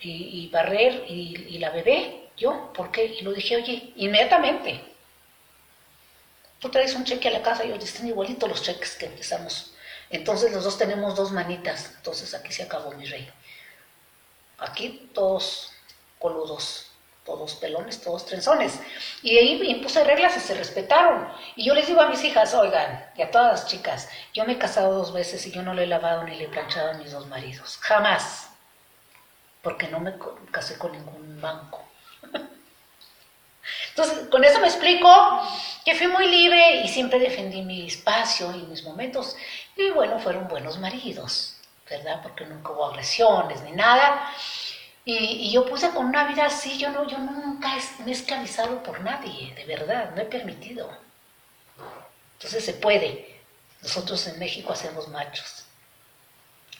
y, 0.00 0.48
barrer 0.52 1.04
y, 1.08 1.58
la 1.58 1.70
bebé, 1.70 2.28
yo, 2.36 2.72
¿por 2.74 2.90
qué? 2.90 3.06
Y 3.06 3.22
lo 3.22 3.32
dije, 3.32 3.56
oye, 3.56 3.92
inmediatamente, 3.96 4.93
tú 6.64 6.70
traes 6.70 6.94
un 6.94 7.04
cheque 7.04 7.28
a 7.28 7.30
la 7.30 7.42
casa 7.42 7.62
y 7.62 7.68
yo 7.68 7.74
están 7.74 8.08
igualito 8.08 8.48
los 8.48 8.62
cheques 8.62 8.96
que 8.96 9.04
empezamos. 9.04 9.74
Entonces 10.08 10.50
los 10.50 10.64
dos 10.64 10.78
tenemos 10.78 11.14
dos 11.14 11.30
manitas, 11.30 11.92
entonces 11.96 12.32
aquí 12.32 12.54
se 12.54 12.62
acabó 12.62 12.90
mi 12.92 13.04
rey. 13.04 13.30
Aquí 14.56 15.10
todos 15.12 15.72
coludos 16.18 16.90
todos 17.26 17.54
pelones, 17.56 18.00
todos 18.00 18.24
trenzones. 18.24 18.80
Y 19.22 19.36
ahí 19.36 19.62
impuse 19.70 20.04
reglas 20.04 20.36
y 20.38 20.40
se 20.40 20.54
respetaron. 20.54 21.28
Y 21.56 21.64
yo 21.64 21.74
les 21.74 21.86
digo 21.86 22.00
a 22.00 22.08
mis 22.08 22.22
hijas, 22.24 22.54
oigan, 22.54 23.10
y 23.14 23.22
a 23.22 23.30
todas 23.30 23.52
las 23.52 23.66
chicas, 23.66 24.08
yo 24.32 24.44
me 24.44 24.52
he 24.52 24.58
casado 24.58 24.94
dos 24.94 25.12
veces 25.12 25.46
y 25.46 25.50
yo 25.50 25.62
no 25.62 25.74
le 25.74 25.84
he 25.84 25.86
lavado 25.86 26.24
ni 26.24 26.36
le 26.36 26.44
he 26.44 26.48
planchado 26.48 26.90
a 26.90 26.94
mis 26.94 27.12
dos 27.12 27.26
maridos. 27.26 27.78
Jamás. 27.78 28.50
Porque 29.62 29.88
no 29.88 30.00
me 30.00 30.14
casé 30.50 30.78
con 30.78 30.92
ningún 30.92 31.40
banco. 31.40 31.82
Entonces, 33.96 34.26
con 34.28 34.42
eso 34.42 34.58
me 34.58 34.66
explico 34.66 35.08
que 35.84 35.94
fui 35.94 36.08
muy 36.08 36.26
libre 36.26 36.80
y 36.82 36.88
siempre 36.88 37.20
defendí 37.20 37.62
mi 37.62 37.86
espacio 37.86 38.50
y 38.52 38.62
mis 38.64 38.82
momentos. 38.82 39.36
Y 39.76 39.90
bueno, 39.90 40.18
fueron 40.18 40.48
buenos 40.48 40.78
maridos, 40.78 41.58
¿verdad? 41.88 42.20
Porque 42.20 42.44
nunca 42.44 42.72
hubo 42.72 42.86
agresiones 42.86 43.62
ni 43.62 43.70
nada. 43.70 44.32
Y, 45.04 45.52
yo 45.52 45.64
puse 45.66 45.90
con 45.90 46.06
una 46.06 46.26
vida 46.26 46.46
así, 46.46 46.76
yo, 46.76 46.90
no, 46.90 47.06
yo 47.06 47.18
nunca 47.18 47.76
me 48.04 48.10
he 48.10 48.14
esclavizado 48.14 48.82
por 48.82 49.00
nadie, 49.00 49.54
de 49.54 49.64
verdad, 49.64 50.10
no 50.16 50.22
he 50.22 50.24
permitido. 50.24 50.90
Entonces 52.32 52.64
se 52.64 52.74
puede. 52.74 53.40
Nosotros 53.80 54.26
en 54.26 54.40
México 54.40 54.72
hacemos 54.72 55.06
machos, 55.08 55.66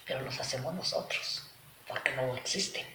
pero 0.05 0.21
los 0.21 0.37
hacemos 0.39 0.73
nosotros, 0.73 1.43
porque 1.87 2.11
no 2.11 2.35
existen. 2.35 2.94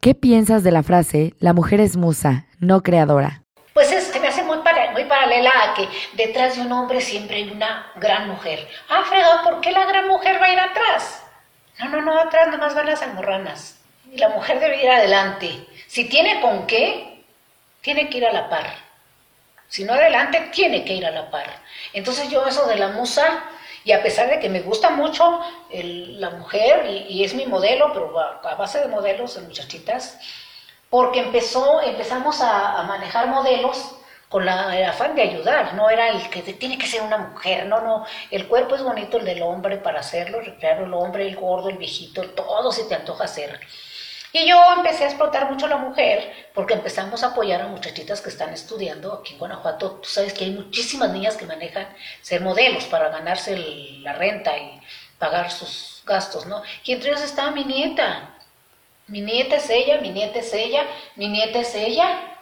¿Qué 0.00 0.14
piensas 0.14 0.62
de 0.62 0.70
la 0.70 0.84
frase, 0.84 1.34
la 1.40 1.52
mujer 1.52 1.80
es 1.80 1.96
musa, 1.96 2.46
no 2.60 2.82
creadora? 2.82 3.42
Pues 3.72 3.90
es, 3.90 4.04
se 4.04 4.20
me 4.20 4.28
hace 4.28 4.44
muy, 4.44 4.58
muy 4.92 5.04
paralela 5.04 5.50
a 5.50 5.74
que 5.74 5.88
detrás 6.14 6.54
de 6.54 6.62
un 6.62 6.70
hombre 6.70 7.00
siempre 7.00 7.38
hay 7.38 7.50
una 7.50 7.90
gran 7.96 8.28
mujer. 8.28 8.68
Ah, 8.88 9.02
fregado, 9.08 9.42
¿por 9.42 9.60
qué 9.60 9.72
la 9.72 9.86
gran 9.86 10.06
mujer 10.06 10.40
va 10.40 10.46
a 10.46 10.52
ir 10.52 10.60
atrás? 10.60 11.24
No, 11.80 11.88
no, 11.88 12.00
no, 12.02 12.20
atrás 12.20 12.48
nomás 12.48 12.76
van 12.76 12.86
las 12.86 13.02
almorranas. 13.02 13.80
Y 14.12 14.18
la 14.18 14.28
mujer 14.28 14.60
debe 14.60 14.82
ir 14.82 14.88
adelante. 14.88 15.66
Si 15.88 16.08
tiene 16.08 16.40
con 16.40 16.66
qué, 16.68 17.24
tiene 17.80 18.08
que 18.08 18.18
ir 18.18 18.26
a 18.26 18.32
la 18.32 18.48
par. 18.48 18.66
Si 19.68 19.84
no 19.84 19.94
adelante, 19.94 20.48
tiene 20.52 20.84
que 20.84 20.94
ir 20.94 21.06
a 21.06 21.10
la 21.10 21.30
par. 21.30 21.46
Entonces 21.92 22.30
yo 22.30 22.46
eso 22.46 22.66
de 22.66 22.76
la 22.76 22.88
musa, 22.88 23.42
y 23.88 23.92
a 23.92 24.02
pesar 24.02 24.28
de 24.28 24.38
que 24.38 24.50
me 24.50 24.60
gusta 24.60 24.90
mucho 24.90 25.40
la 25.70 26.28
mujer, 26.28 26.84
y, 27.08 27.24
es 27.24 27.32
mi 27.32 27.46
modelo, 27.46 27.90
pero 27.94 28.20
a, 28.20 28.54
base 28.54 28.80
de 28.80 28.88
modelos, 28.88 29.34
de 29.34 29.40
muchachitas, 29.40 30.18
porque 30.90 31.20
empezó, 31.20 31.80
empezamos 31.80 32.42
a, 32.42 32.82
manejar 32.82 33.28
modelos 33.28 33.96
con 34.28 34.44
la, 34.44 34.78
el 34.78 34.84
afán 34.84 35.14
de 35.14 35.22
ayudar, 35.22 35.72
no 35.72 35.88
era 35.88 36.10
el 36.10 36.28
que 36.28 36.42
tiene 36.42 36.76
que 36.76 36.86
ser 36.86 37.00
una 37.00 37.16
mujer, 37.16 37.64
no, 37.64 37.80
no, 37.80 38.04
el 38.30 38.46
cuerpo 38.46 38.74
es 38.74 38.82
bonito 38.82 39.16
el 39.16 39.24
del 39.24 39.40
hombre 39.40 39.78
para 39.78 40.00
hacerlo, 40.00 40.42
recrearlo 40.42 40.84
el 40.84 40.92
hombre, 40.92 41.26
el 41.26 41.36
gordo, 41.36 41.70
el 41.70 41.78
viejito, 41.78 42.20
todo 42.32 42.70
se 42.70 42.84
te 42.84 42.94
antoja 42.94 43.24
hacer. 43.24 43.58
Y 44.32 44.46
yo 44.46 44.62
empecé 44.76 45.04
a 45.04 45.08
explotar 45.08 45.50
mucho 45.50 45.66
a 45.66 45.70
la 45.70 45.78
mujer 45.78 46.50
porque 46.54 46.74
empezamos 46.74 47.22
a 47.22 47.28
apoyar 47.28 47.62
a 47.62 47.68
muchachitas 47.68 48.20
que 48.20 48.28
están 48.28 48.52
estudiando 48.52 49.12
aquí 49.14 49.32
en 49.32 49.38
Guanajuato. 49.38 49.92
Tú 50.02 50.08
sabes 50.08 50.34
que 50.34 50.44
hay 50.44 50.50
muchísimas 50.50 51.10
niñas 51.10 51.36
que 51.36 51.46
manejan 51.46 51.88
ser 52.20 52.42
modelos 52.42 52.84
para 52.84 53.08
ganarse 53.08 53.56
la 54.02 54.12
renta 54.12 54.56
y 54.58 54.80
pagar 55.18 55.50
sus 55.50 56.02
gastos, 56.04 56.46
¿no? 56.46 56.62
Y 56.84 56.92
entre 56.92 57.10
ellos 57.10 57.22
estaba 57.22 57.52
mi 57.52 57.64
nieta. 57.64 58.34
Mi 59.06 59.22
nieta 59.22 59.56
es 59.56 59.70
ella, 59.70 60.00
mi 60.02 60.10
nieta 60.10 60.40
es 60.40 60.52
ella, 60.52 60.86
mi 61.16 61.28
nieta 61.28 61.60
es 61.60 61.74
ella, 61.74 62.36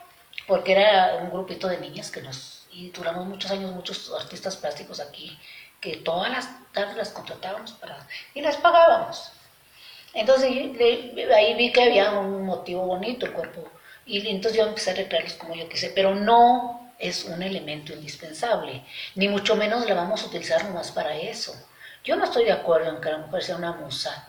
porque 0.49 0.73
era 0.73 1.19
un 1.23 1.31
grupito 1.31 1.69
de 1.69 1.78
niñas 1.78 2.11
que 2.11 2.21
nos, 2.21 2.66
y 2.73 2.90
duramos 2.90 3.25
muchos 3.26 3.52
años, 3.52 3.71
muchos 3.71 4.12
artistas 4.19 4.57
plásticos 4.57 4.99
aquí, 4.99 5.38
que 5.81 5.99
todas 5.99 6.28
las 6.31 6.49
tardes 6.73 6.97
las 6.97 7.11
contratábamos 7.11 7.71
para, 7.73 8.05
y 8.35 8.40
las 8.40 8.57
pagábamos. 8.57 9.31
Entonces 10.16 10.50
ahí 10.50 11.54
vi 11.58 11.70
que 11.70 11.82
había 11.82 12.11
un 12.12 12.42
motivo 12.46 12.87
bonito 12.87 13.26
el 13.26 13.32
cuerpo. 13.32 13.70
Y 14.06 14.26
entonces 14.28 14.58
yo 14.58 14.66
empecé 14.66 14.92
a 14.92 14.94
recrearlos 14.94 15.35
como 15.35 15.54
yo 15.54 15.68
quise, 15.68 15.90
pero 15.90 16.14
no 16.14 16.90
es 16.99 17.25
un 17.25 17.42
elemento 17.42 17.92
indispensable, 17.92 18.82
ni 19.14 19.28
mucho 19.28 19.56
menos 19.56 19.87
la 19.87 19.94
vamos 19.94 20.23
a 20.23 20.26
utilizar 20.28 20.64
nomás 20.64 20.90
para 20.90 21.14
eso. 21.14 21.54
Yo 22.02 22.16
no 22.16 22.25
estoy 22.25 22.44
de 22.44 22.52
acuerdo 22.52 22.88
en 22.88 23.00
que 23.02 23.11
la 23.11 23.18
mujer 23.18 23.42
sea 23.42 23.56
una 23.56 23.73
musa, 23.73 24.26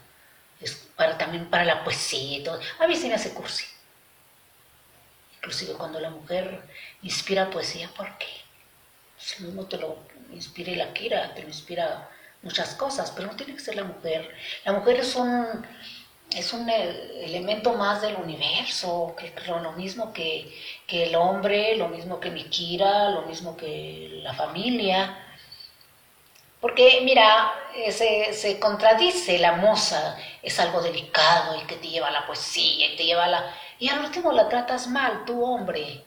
para, 0.98 1.18
también 1.18 1.50
para 1.50 1.64
la 1.64 1.84
poesía 1.86 2.40
y 2.40 2.44
todo. 2.44 2.60
A 2.80 2.88
mí 2.88 2.96
sí 2.96 3.08
me 3.08 3.16
hace 3.16 3.34
cursi. 3.34 3.66
Inclusive 5.38 5.74
cuando 5.76 6.02
la 6.02 6.10
mujer 6.10 6.64
inspira 7.02 7.50
poesía, 7.50 7.90
¿por 7.96 8.18
qué? 8.18 8.28
Pues 9.16 9.40
mismo 9.40 9.66
te 9.68 9.78
lo 9.78 10.00
inspira 10.34 10.76
la 10.76 10.92
Kira, 10.92 11.34
te 11.34 11.44
lo 11.44 11.48
inspira 11.48 12.10
muchas 12.48 12.76
cosas, 12.76 13.12
pero 13.12 13.28
no 13.28 13.36
tiene 13.36 13.54
que 13.54 13.60
ser 13.60 13.76
la 13.76 13.84
mujer. 13.84 14.34
La 14.64 14.72
mujer 14.72 14.96
es 15.02 15.16
un, 15.16 15.66
es 16.32 16.54
un 16.54 16.70
e, 16.70 17.26
elemento 17.26 17.74
más 17.74 18.02
del 18.02 18.16
universo, 18.16 19.16
que 19.18 19.34
lo 19.48 19.74
mismo 19.74 20.14
que, 20.14 20.30
que 20.88 21.04
el 21.08 21.16
hombre, 21.16 21.76
lo 21.76 21.90
mismo 21.90 22.20
que 22.22 22.32
mi 22.32 22.46
Kira, 22.46 23.10
lo 23.10 23.24
mismo 23.24 23.58
que 23.58 24.22
la 24.24 24.34
familia. 24.34 25.18
Porque, 26.62 27.02
mira, 27.04 27.54
eh, 27.76 27.92
se, 27.92 28.34
se, 28.34 28.60
contradice 28.60 29.38
la 29.40 29.54
moza, 29.54 30.18
es 30.42 30.60
algo 30.60 30.82
delicado 30.82 31.56
y 31.60 31.68
que 31.68 31.76
te 31.76 31.90
lleva 31.90 32.10
la 32.12 32.26
poesía 32.26 32.94
y 32.94 32.96
te 32.96 33.06
lleva 33.06 33.26
a 33.26 33.30
la... 33.30 33.56
Y 33.80 33.90
al 33.90 34.00
último 34.00 34.32
la 34.32 34.50
tratas 34.50 34.88
mal, 34.88 35.26
tu 35.26 35.44
hombre. 35.44 36.07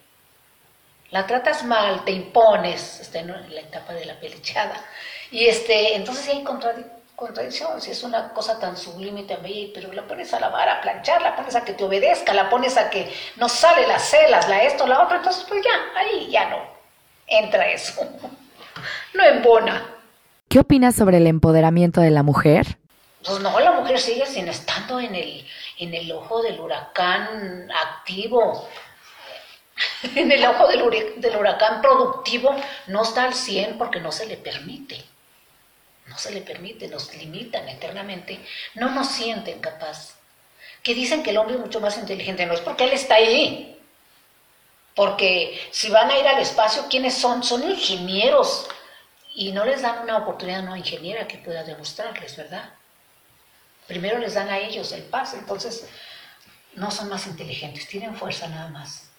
La 1.11 1.27
tratas 1.27 1.65
mal, 1.65 2.05
te 2.05 2.13
impones, 2.13 3.01
está 3.01 3.19
en 3.19 3.29
la 3.29 3.61
etapa 3.61 3.93
de 3.93 4.05
la 4.05 4.19
pelichada. 4.21 4.75
Y 5.31 5.47
este, 5.47 5.97
entonces 5.97 6.29
hay 6.29 6.45
contradicción, 7.17 7.81
si 7.81 7.91
es 7.91 8.03
una 8.03 8.33
cosa 8.33 8.59
tan 8.59 8.77
sublime 8.77 9.25
también, 9.25 9.71
pero 9.75 9.93
la 9.93 10.03
pones 10.03 10.33
a 10.33 10.41
lavar, 10.41 10.69
a 10.69 10.81
planchar, 10.81 11.21
la 11.21 11.37
pones 11.37 11.55
a 11.57 11.65
que 11.65 11.73
te 11.73 11.85
obedezca, 11.85 12.33
la 12.33 12.49
pones 12.49 12.77
a 12.77 12.91
que 12.91 13.13
no 13.37 13.49
sale 13.49 13.87
las 13.87 14.09
celas, 14.09 14.49
la 14.49 14.63
esto, 14.63 14.87
la 14.87 15.03
otra, 15.03 15.19
entonces 15.19 15.45
pues 15.49 15.63
ya, 15.65 15.99
ahí 16.01 16.29
ya 16.31 16.49
no 16.49 16.81
entra 17.31 17.71
eso, 17.71 18.03
no 19.15 19.25
embona. 19.25 19.87
¿Qué 20.49 20.59
opinas 20.59 20.97
sobre 20.97 21.19
el 21.19 21.27
empoderamiento 21.27 22.01
de 22.01 22.11
la 22.11 22.23
mujer? 22.23 22.79
Pues 23.25 23.39
no, 23.41 23.61
la 23.61 23.73
mujer 23.73 24.01
sigue 24.01 24.27
sin 24.27 24.49
estando 24.49 24.99
en 24.99 25.15
el, 25.15 25.47
en 25.79 25.95
el 25.95 26.11
ojo 26.11 26.43
del 26.43 26.59
huracán 26.59 27.71
activo, 27.71 28.67
en 30.15 30.31
el 30.33 30.45
ojo 30.45 30.69
del, 30.69 31.37
huracán 31.37 31.81
productivo, 31.81 32.55
no 32.87 33.03
está 33.03 33.25
al 33.25 33.35
100 33.35 33.79
porque 33.79 34.01
no 34.01 34.13
se 34.13 34.27
le 34.27 34.37
permite 34.37 35.05
no 36.11 36.19
se 36.19 36.33
le 36.33 36.41
permite, 36.41 36.89
nos 36.89 37.15
limitan 37.15 37.69
eternamente, 37.69 38.41
no 38.75 38.91
nos 38.91 39.09
sienten 39.09 39.61
capaz. 39.61 40.17
Que 40.83 40.93
dicen 40.93 41.23
que 41.23 41.31
el 41.31 41.39
hombre 41.39 41.55
es 41.55 41.61
mucho 41.61 41.81
más 41.81 41.97
inteligente, 41.99 42.45
no 42.47 42.55
es 42.55 42.61
porque 42.61 42.85
él 42.85 42.93
está 42.93 43.15
ahí. 43.15 43.79
Porque 44.95 45.69
si 45.71 45.89
van 45.89 46.11
a 46.11 46.19
ir 46.19 46.27
al 46.27 46.41
espacio, 46.41 46.87
¿quiénes 46.91 47.15
son? 47.15 47.45
Son 47.45 47.63
ingenieros 47.63 48.69
y 49.35 49.53
no 49.53 49.65
les 49.65 49.83
dan 49.83 50.01
una 50.03 50.19
oportunidad 50.19 50.61
a 50.61 50.63
una 50.65 50.79
ingeniera 50.79 51.29
que 51.29 51.39
pueda 51.39 51.63
demostrarles, 51.63 52.37
¿verdad? 52.37 52.71
Primero 53.87 54.19
les 54.19 54.35
dan 54.35 54.49
a 54.49 54.59
ellos 54.59 54.91
el 54.93 55.03
pase, 55.05 55.39
entonces 55.39 55.87
no 56.75 56.91
son 56.91 57.09
más 57.09 57.27
inteligentes, 57.29 57.87
tienen 57.87 58.17
fuerza 58.17 58.49
nada 58.49 58.69
más. 58.69 59.10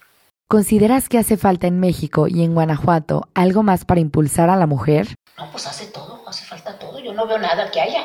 ¿Consideras 0.52 1.08
que 1.08 1.18
hace 1.18 1.38
falta 1.38 1.68
en 1.68 1.80
México 1.80 2.28
y 2.28 2.44
en 2.44 2.54
Guanajuato 2.54 3.30
algo 3.34 3.64
más 3.64 3.86
para 3.86 4.02
impulsar 4.02 4.50
a 4.50 4.58
la 4.58 4.68
mujer? 4.68 5.16
No, 5.38 5.50
pues 5.50 5.66
hace 5.66 5.86
todo, 5.86 6.28
hace 6.28 6.44
falta 6.44 6.78
todo. 6.78 7.00
Yo 7.00 7.14
no 7.14 7.26
veo 7.26 7.38
nada 7.38 7.72
que 7.72 7.80
haya. 7.80 8.04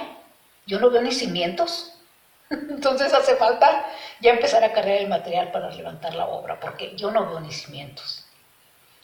Yo 0.65 0.79
no 0.79 0.88
veo 0.88 1.03
ni 1.03 1.11
cimientos. 1.11 1.95
Entonces 2.50 3.12
hace 3.12 3.35
falta 3.35 3.87
ya 4.21 4.31
empezar 4.31 4.62
a 4.62 4.73
cargar 4.73 4.95
el 4.95 5.09
material 5.09 5.50
para 5.50 5.73
levantar 5.73 6.15
la 6.15 6.26
obra, 6.26 6.61
porque 6.61 6.95
yo 6.97 7.11
no 7.11 7.26
veo 7.26 7.41
ni 7.41 7.50
cimientos. 7.50 8.25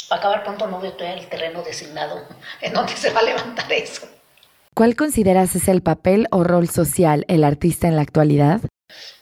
Para 0.08 0.20
acabar 0.20 0.44
pronto 0.44 0.68
no 0.68 0.78
veo 0.78 0.92
todavía 0.92 1.20
el 1.20 1.28
terreno 1.28 1.62
designado 1.62 2.22
en 2.60 2.72
donde 2.72 2.92
se 2.92 3.10
va 3.10 3.18
a 3.18 3.24
levantar 3.24 3.72
eso. 3.72 4.06
¿Cuál 4.72 4.94
consideras 4.94 5.56
es 5.56 5.66
el 5.66 5.82
papel 5.82 6.28
o 6.30 6.44
rol 6.44 6.68
social 6.68 7.24
el 7.26 7.42
artista 7.42 7.88
en 7.88 7.96
la 7.96 8.02
actualidad? 8.02 8.60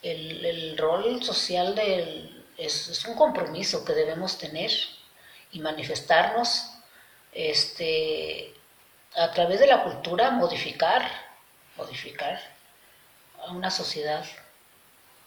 El, 0.02 0.76
rol 0.76 1.22
social 1.22 1.74
del, 1.74 2.29
es, 2.60 3.04
un 3.06 3.14
compromiso 3.14 3.84
que 3.84 3.94
debemos 3.94 4.38
tener 4.38 4.70
y 5.52 5.60
manifestarnos 5.60 6.70
este, 7.32 8.54
a 9.16 9.30
través 9.32 9.60
de 9.60 9.66
la 9.66 9.82
cultura 9.82 10.30
modificar, 10.30 11.10
modificar 11.76 12.40
a 13.46 13.52
una 13.52 13.70
sociedad 13.70 14.24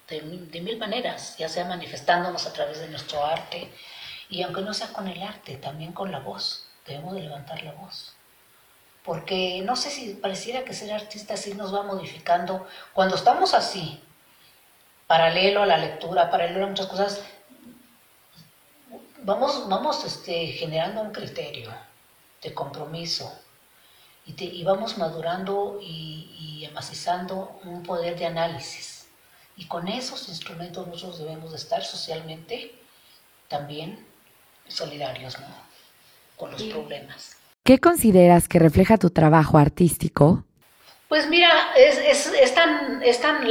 de, 0.07 0.21
mil 0.61 0.77
maneras, 0.77 1.35
ya 1.37 1.49
sea 1.49 1.65
manifestándonos 1.65 2.45
a 2.45 2.53
través 2.53 2.79
de 2.79 2.87
nuestro 2.87 3.25
arte, 3.25 3.73
y 4.29 4.43
aunque 4.43 4.61
no 4.61 4.73
sea 4.73 4.87
con 4.89 5.07
el 5.07 5.21
arte, 5.21 5.57
también 5.57 5.93
con 5.93 6.11
la 6.11 6.19
voz, 6.19 6.67
debemos 6.85 7.15
de 7.15 7.21
levantar 7.21 7.63
la 7.63 7.71
voz. 7.71 8.13
Porque 9.03 9.61
no 9.65 9.75
sé 9.75 9.89
si 9.89 10.13
pareciera 10.13 10.63
que 10.63 10.73
ser 10.73 10.93
artista 10.93 11.33
así 11.33 11.53
nos 11.55 11.73
va 11.73 11.83
modificando. 11.83 12.67
Cuando 12.93 13.15
estamos 13.15 13.53
así, 13.53 14.01
paralelo 15.07 15.63
a 15.63 15.65
la 15.65 15.77
lectura, 15.77 16.29
paralelo 16.29 16.65
a 16.65 16.69
muchas 16.69 16.87
cosas, 16.87 17.21
vamos, 19.23 19.67
vamos 19.69 20.03
este, 20.05 20.47
generando 20.47 21.01
un 21.01 21.11
criterio 21.11 21.73
de 22.41 22.53
compromiso, 22.53 23.31
y, 24.25 24.63
vamos 24.63 24.97
madurando 24.97 25.79
y, 25.81 26.61
y, 26.61 26.65
amacizando 26.65 27.59
un 27.65 27.83
poder 27.83 28.17
de 28.17 28.25
análisis. 28.25 29.07
Y 29.57 29.65
con 29.65 29.87
esos 29.89 30.29
instrumentos 30.29 30.87
nosotros 30.87 31.19
debemos 31.19 31.51
de 31.51 31.57
estar 31.57 31.83
socialmente 31.83 32.73
también 33.49 34.05
solidarios 34.67 35.37
con 36.37 36.51
los 36.51 36.63
problemas. 36.63 37.37
¿Qué 37.63 37.79
consideras 37.79 38.47
que 38.47 38.59
refleja 38.59 38.97
tu 38.97 39.09
trabajo 39.09 39.57
artístico? 39.57 40.43
Pues 41.07 41.29
mira, 41.29 41.51
es, 41.75 41.97
es, 41.97 42.33
es 42.33 42.55
tan, 42.55 43.03
es 43.03 43.21
tan 43.21 43.41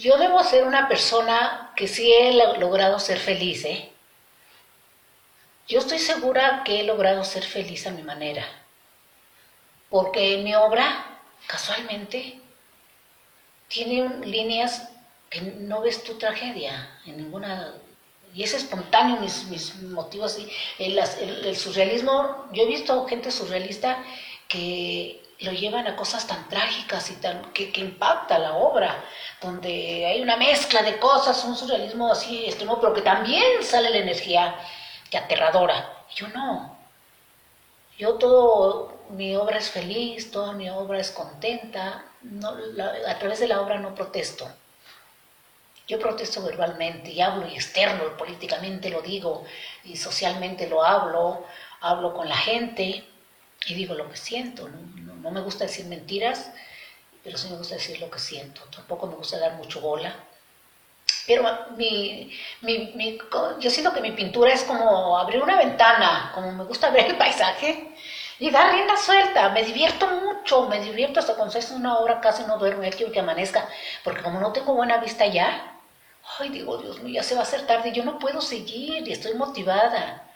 yo 0.00 0.16
debo 0.18 0.42
ser 0.44 0.64
una 0.64 0.88
persona 0.88 1.72
que 1.76 1.88
sí 1.88 2.12
he 2.12 2.32
logrado 2.58 2.98
ser 2.98 3.18
feliz, 3.18 3.64
¿eh? 3.64 3.90
Yo 5.68 5.80
estoy 5.80 5.98
segura 5.98 6.62
que 6.64 6.80
he 6.80 6.82
logrado 6.84 7.24
ser 7.24 7.44
feliz 7.44 7.86
a 7.86 7.90
mi 7.90 8.02
manera 8.02 8.46
porque 9.90 10.38
mi 10.38 10.54
obra, 10.54 11.18
casualmente, 11.46 12.40
tiene 13.68 14.26
líneas 14.26 14.88
que 15.30 15.40
no 15.40 15.82
ves 15.82 16.04
tu 16.04 16.18
tragedia 16.18 16.98
en 17.06 17.18
ninguna... 17.18 17.74
Y 18.34 18.42
es 18.42 18.52
espontáneo 18.52 19.16
mis, 19.20 19.44
mis 19.44 19.74
motivos. 19.82 20.38
El, 20.78 20.98
el, 20.98 21.56
surrealismo, 21.56 22.46
yo 22.52 22.62
he 22.62 22.66
visto 22.66 23.06
gente 23.06 23.30
surrealista 23.30 24.04
que 24.48 25.22
lo 25.40 25.52
llevan 25.52 25.86
a 25.86 25.96
cosas 25.96 26.26
tan 26.26 26.48
trágicas 26.48 27.10
y 27.10 27.14
tan 27.14 27.52
que, 27.52 27.70
que, 27.70 27.80
impacta 27.80 28.38
la 28.38 28.54
obra, 28.54 29.04
donde 29.40 30.06
hay 30.06 30.20
una 30.20 30.36
mezcla 30.36 30.82
de 30.82 30.98
cosas, 30.98 31.44
un 31.44 31.56
surrealismo 31.56 32.10
así 32.10 32.46
extremo, 32.46 32.80
pero 32.80 32.92
que 32.92 33.02
también 33.02 33.62
sale 33.62 33.90
la 33.90 33.98
energía 33.98 34.56
que 35.10 35.18
aterradora. 35.18 36.04
Yo 36.14 36.28
no. 36.28 36.76
Yo 37.98 38.14
todo 38.14 38.98
mi 39.10 39.36
obra 39.36 39.58
es 39.58 39.70
feliz, 39.70 40.30
toda 40.30 40.52
mi 40.52 40.68
obra 40.70 40.98
es 40.98 41.10
contenta, 41.10 42.04
a 43.06 43.18
través 43.18 43.40
de 43.40 43.48
la 43.48 43.60
obra 43.60 43.78
no 43.78 43.94
protesto. 43.94 44.48
Yo 45.86 45.98
protesto 45.98 46.42
verbalmente 46.42 47.10
y 47.10 47.20
hablo 47.20 47.48
y 47.48 47.54
externo, 47.54 48.16
políticamente 48.16 48.90
lo 48.90 49.00
digo 49.00 49.44
y 49.84 49.96
socialmente 49.96 50.68
lo 50.68 50.84
hablo, 50.84 51.46
hablo 51.80 52.12
con 52.12 52.28
la 52.28 52.36
gente 52.36 53.04
y 53.68 53.74
digo 53.74 53.94
lo 53.94 54.10
que 54.10 54.16
siento. 54.16 54.68
No, 54.68 55.30
me 55.30 55.40
gusta 55.40 55.64
decir 55.64 55.86
mentiras, 55.86 56.50
pero 57.22 57.36
sí 57.36 57.48
me 57.48 57.56
gusta 57.56 57.74
decir 57.74 58.00
lo 58.00 58.10
que 58.10 58.18
siento. 58.18 58.62
Tampoco 58.74 59.06
me 59.06 59.14
gusta 59.14 59.38
dar 59.38 59.54
mucho 59.54 59.80
bola. 59.80 60.14
Pero 61.26 61.44
mi, 61.76 62.30
yo 63.60 63.70
siento 63.70 63.92
que 63.92 64.00
mi 64.00 64.12
pintura 64.12 64.52
es 64.52 64.64
como 64.64 65.18
abrir 65.18 65.42
una 65.42 65.56
ventana, 65.58 66.32
como 66.34 66.52
me 66.52 66.64
gusta 66.64 66.90
ver 66.90 67.06
el 67.06 67.18
paisaje 67.18 67.94
y 68.38 68.50
dar 68.50 68.72
rienda 68.72 68.96
suelta, 68.96 69.50
me 69.50 69.62
divierto 69.62 70.06
mucho, 70.06 70.66
me 70.68 70.80
divierto 70.80 71.20
hasta 71.20 71.34
cuando 71.34 71.58
es 71.58 71.70
una 71.70 71.98
hora 71.98 72.20
casi 72.20 72.44
no 72.44 72.56
duermo, 72.56 72.82
ya 72.82 72.90
quiero 72.90 73.12
que 73.12 73.20
amanezca, 73.20 73.68
porque 74.04 74.22
como 74.22 74.40
no 74.40 74.52
tengo 74.52 74.74
buena 74.74 74.98
vista 74.98 75.26
ya, 75.26 75.78
ay, 76.38 76.48
digo, 76.50 76.78
Dios 76.78 77.00
mío, 77.00 77.14
ya 77.14 77.22
se 77.22 77.34
va 77.34 77.40
a 77.40 77.44
hacer 77.44 77.66
tarde, 77.66 77.92
yo 77.92 78.04
no 78.04 78.18
puedo 78.18 78.40
seguir 78.40 79.06
y 79.06 79.12
estoy 79.12 79.34
motivada. 79.34 80.27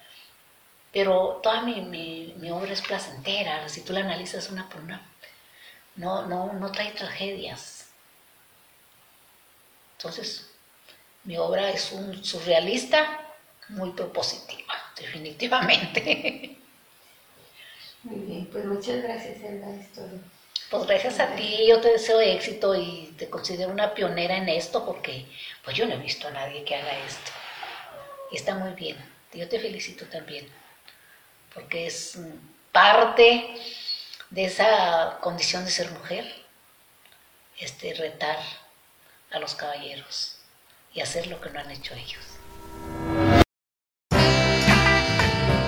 Pero 0.92 1.40
toda 1.42 1.62
mi, 1.62 1.80
mi, 1.80 2.50
obra 2.50 2.72
es 2.72 2.82
placentera, 2.82 3.66
si 3.68 3.80
tú 3.80 3.94
la 3.94 4.00
analizas 4.00 4.50
una 4.50 4.68
por 4.68 4.82
una, 4.82 5.00
no, 5.96 6.26
no, 6.26 6.52
no 6.52 6.70
trae 6.70 6.92
tragedias. 6.92 7.88
Entonces, 9.96 10.50
mi 11.24 11.38
obra 11.38 11.70
es 11.70 11.92
un 11.92 12.22
surrealista 12.22 13.20
muy 13.70 13.92
propositiva, 13.92 14.74
definitivamente. 14.96 16.58
Muy 18.02 18.18
bien, 18.26 18.46
pues 18.46 18.64
muchas 18.66 19.02
gracias, 19.02 19.40
Elda 19.42 19.74
Historia. 19.74 20.20
Pues 20.70 20.86
gracias 20.86 21.20
a 21.20 21.34
ti, 21.34 21.66
yo 21.68 21.80
te 21.80 21.92
deseo 21.92 22.20
éxito 22.20 22.74
y 22.74 23.14
te 23.18 23.28
considero 23.28 23.70
una 23.70 23.94
pionera 23.94 24.36
en 24.36 24.48
esto 24.48 24.84
porque 24.84 25.26
pues 25.62 25.76
yo 25.76 25.86
no 25.86 25.94
he 25.94 25.98
visto 25.98 26.28
a 26.28 26.30
nadie 26.30 26.64
que 26.64 26.74
haga 26.74 26.98
esto. 27.06 27.30
Y 28.30 28.36
está 28.36 28.54
muy 28.54 28.72
bien. 28.72 28.96
Yo 29.34 29.48
te 29.48 29.60
felicito 29.60 30.06
también 30.06 30.46
porque 31.54 31.86
es 31.86 32.18
parte 32.70 33.54
de 34.30 34.44
esa 34.44 35.18
condición 35.20 35.64
de 35.64 35.70
ser 35.70 35.90
mujer, 35.90 36.24
este 37.58 37.94
retar 37.94 38.38
a 39.30 39.38
los 39.38 39.54
caballeros 39.54 40.38
y 40.94 41.00
hacer 41.00 41.26
lo 41.26 41.40
que 41.40 41.50
no 41.50 41.60
han 41.60 41.70
hecho 41.70 41.94
ellos. 41.94 42.20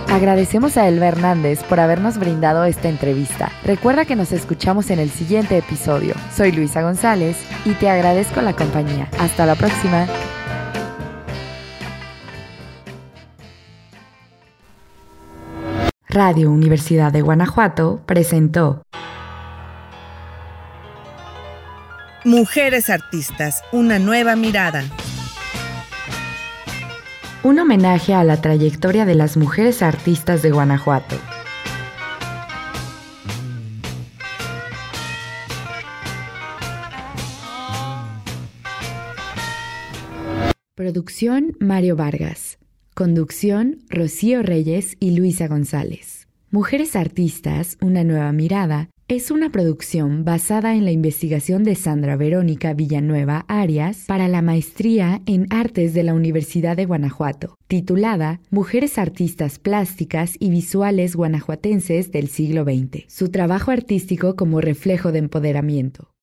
Agradecemos 0.08 0.76
a 0.76 0.86
Elba 0.86 1.08
Hernández 1.08 1.64
por 1.64 1.80
habernos 1.80 2.18
brindado 2.18 2.64
esta 2.64 2.88
entrevista. 2.88 3.50
Recuerda 3.64 4.04
que 4.04 4.14
nos 4.14 4.30
escuchamos 4.30 4.90
en 4.90 5.00
el 5.00 5.10
siguiente 5.10 5.58
episodio. 5.58 6.14
Soy 6.36 6.52
Luisa 6.52 6.82
González 6.82 7.36
y 7.64 7.72
te 7.72 7.90
agradezco 7.90 8.40
la 8.40 8.54
compañía. 8.54 9.10
Hasta 9.18 9.44
la 9.44 9.56
próxima. 9.56 10.06
Radio 16.14 16.52
Universidad 16.52 17.12
de 17.12 17.22
Guanajuato 17.22 18.00
presentó 18.06 18.84
Mujeres 22.24 22.88
Artistas, 22.88 23.64
una 23.72 23.98
nueva 23.98 24.36
mirada. 24.36 24.84
Un 27.42 27.58
homenaje 27.58 28.14
a 28.14 28.22
la 28.22 28.40
trayectoria 28.40 29.04
de 29.06 29.16
las 29.16 29.36
mujeres 29.36 29.82
artistas 29.82 30.42
de 30.42 30.52
Guanajuato. 30.52 31.16
Producción 40.76 41.56
Mario 41.58 41.96
Vargas. 41.96 42.58
Conducción 42.94 43.80
Rocío 43.88 44.44
Reyes 44.44 44.96
y 45.00 45.16
Luisa 45.16 45.48
González. 45.48 46.28
Mujeres 46.52 46.94
Artistas, 46.94 47.76
una 47.80 48.04
nueva 48.04 48.30
mirada 48.30 48.88
es 49.08 49.32
una 49.32 49.50
producción 49.50 50.24
basada 50.24 50.76
en 50.76 50.84
la 50.84 50.92
investigación 50.92 51.64
de 51.64 51.74
Sandra 51.74 52.14
Verónica 52.14 52.72
Villanueva 52.72 53.46
Arias 53.48 54.04
para 54.06 54.28
la 54.28 54.42
maestría 54.42 55.22
en 55.26 55.48
artes 55.50 55.92
de 55.92 56.04
la 56.04 56.14
Universidad 56.14 56.76
de 56.76 56.86
Guanajuato, 56.86 57.56
titulada 57.66 58.40
Mujeres 58.50 58.96
Artistas 58.96 59.58
Plásticas 59.58 60.36
y 60.38 60.50
Visuales 60.50 61.16
Guanajuatenses 61.16 62.12
del 62.12 62.28
siglo 62.28 62.62
XX. 62.62 63.06
Su 63.08 63.28
trabajo 63.28 63.72
artístico 63.72 64.36
como 64.36 64.60
reflejo 64.60 65.10
de 65.10 65.18
empoderamiento. 65.18 66.13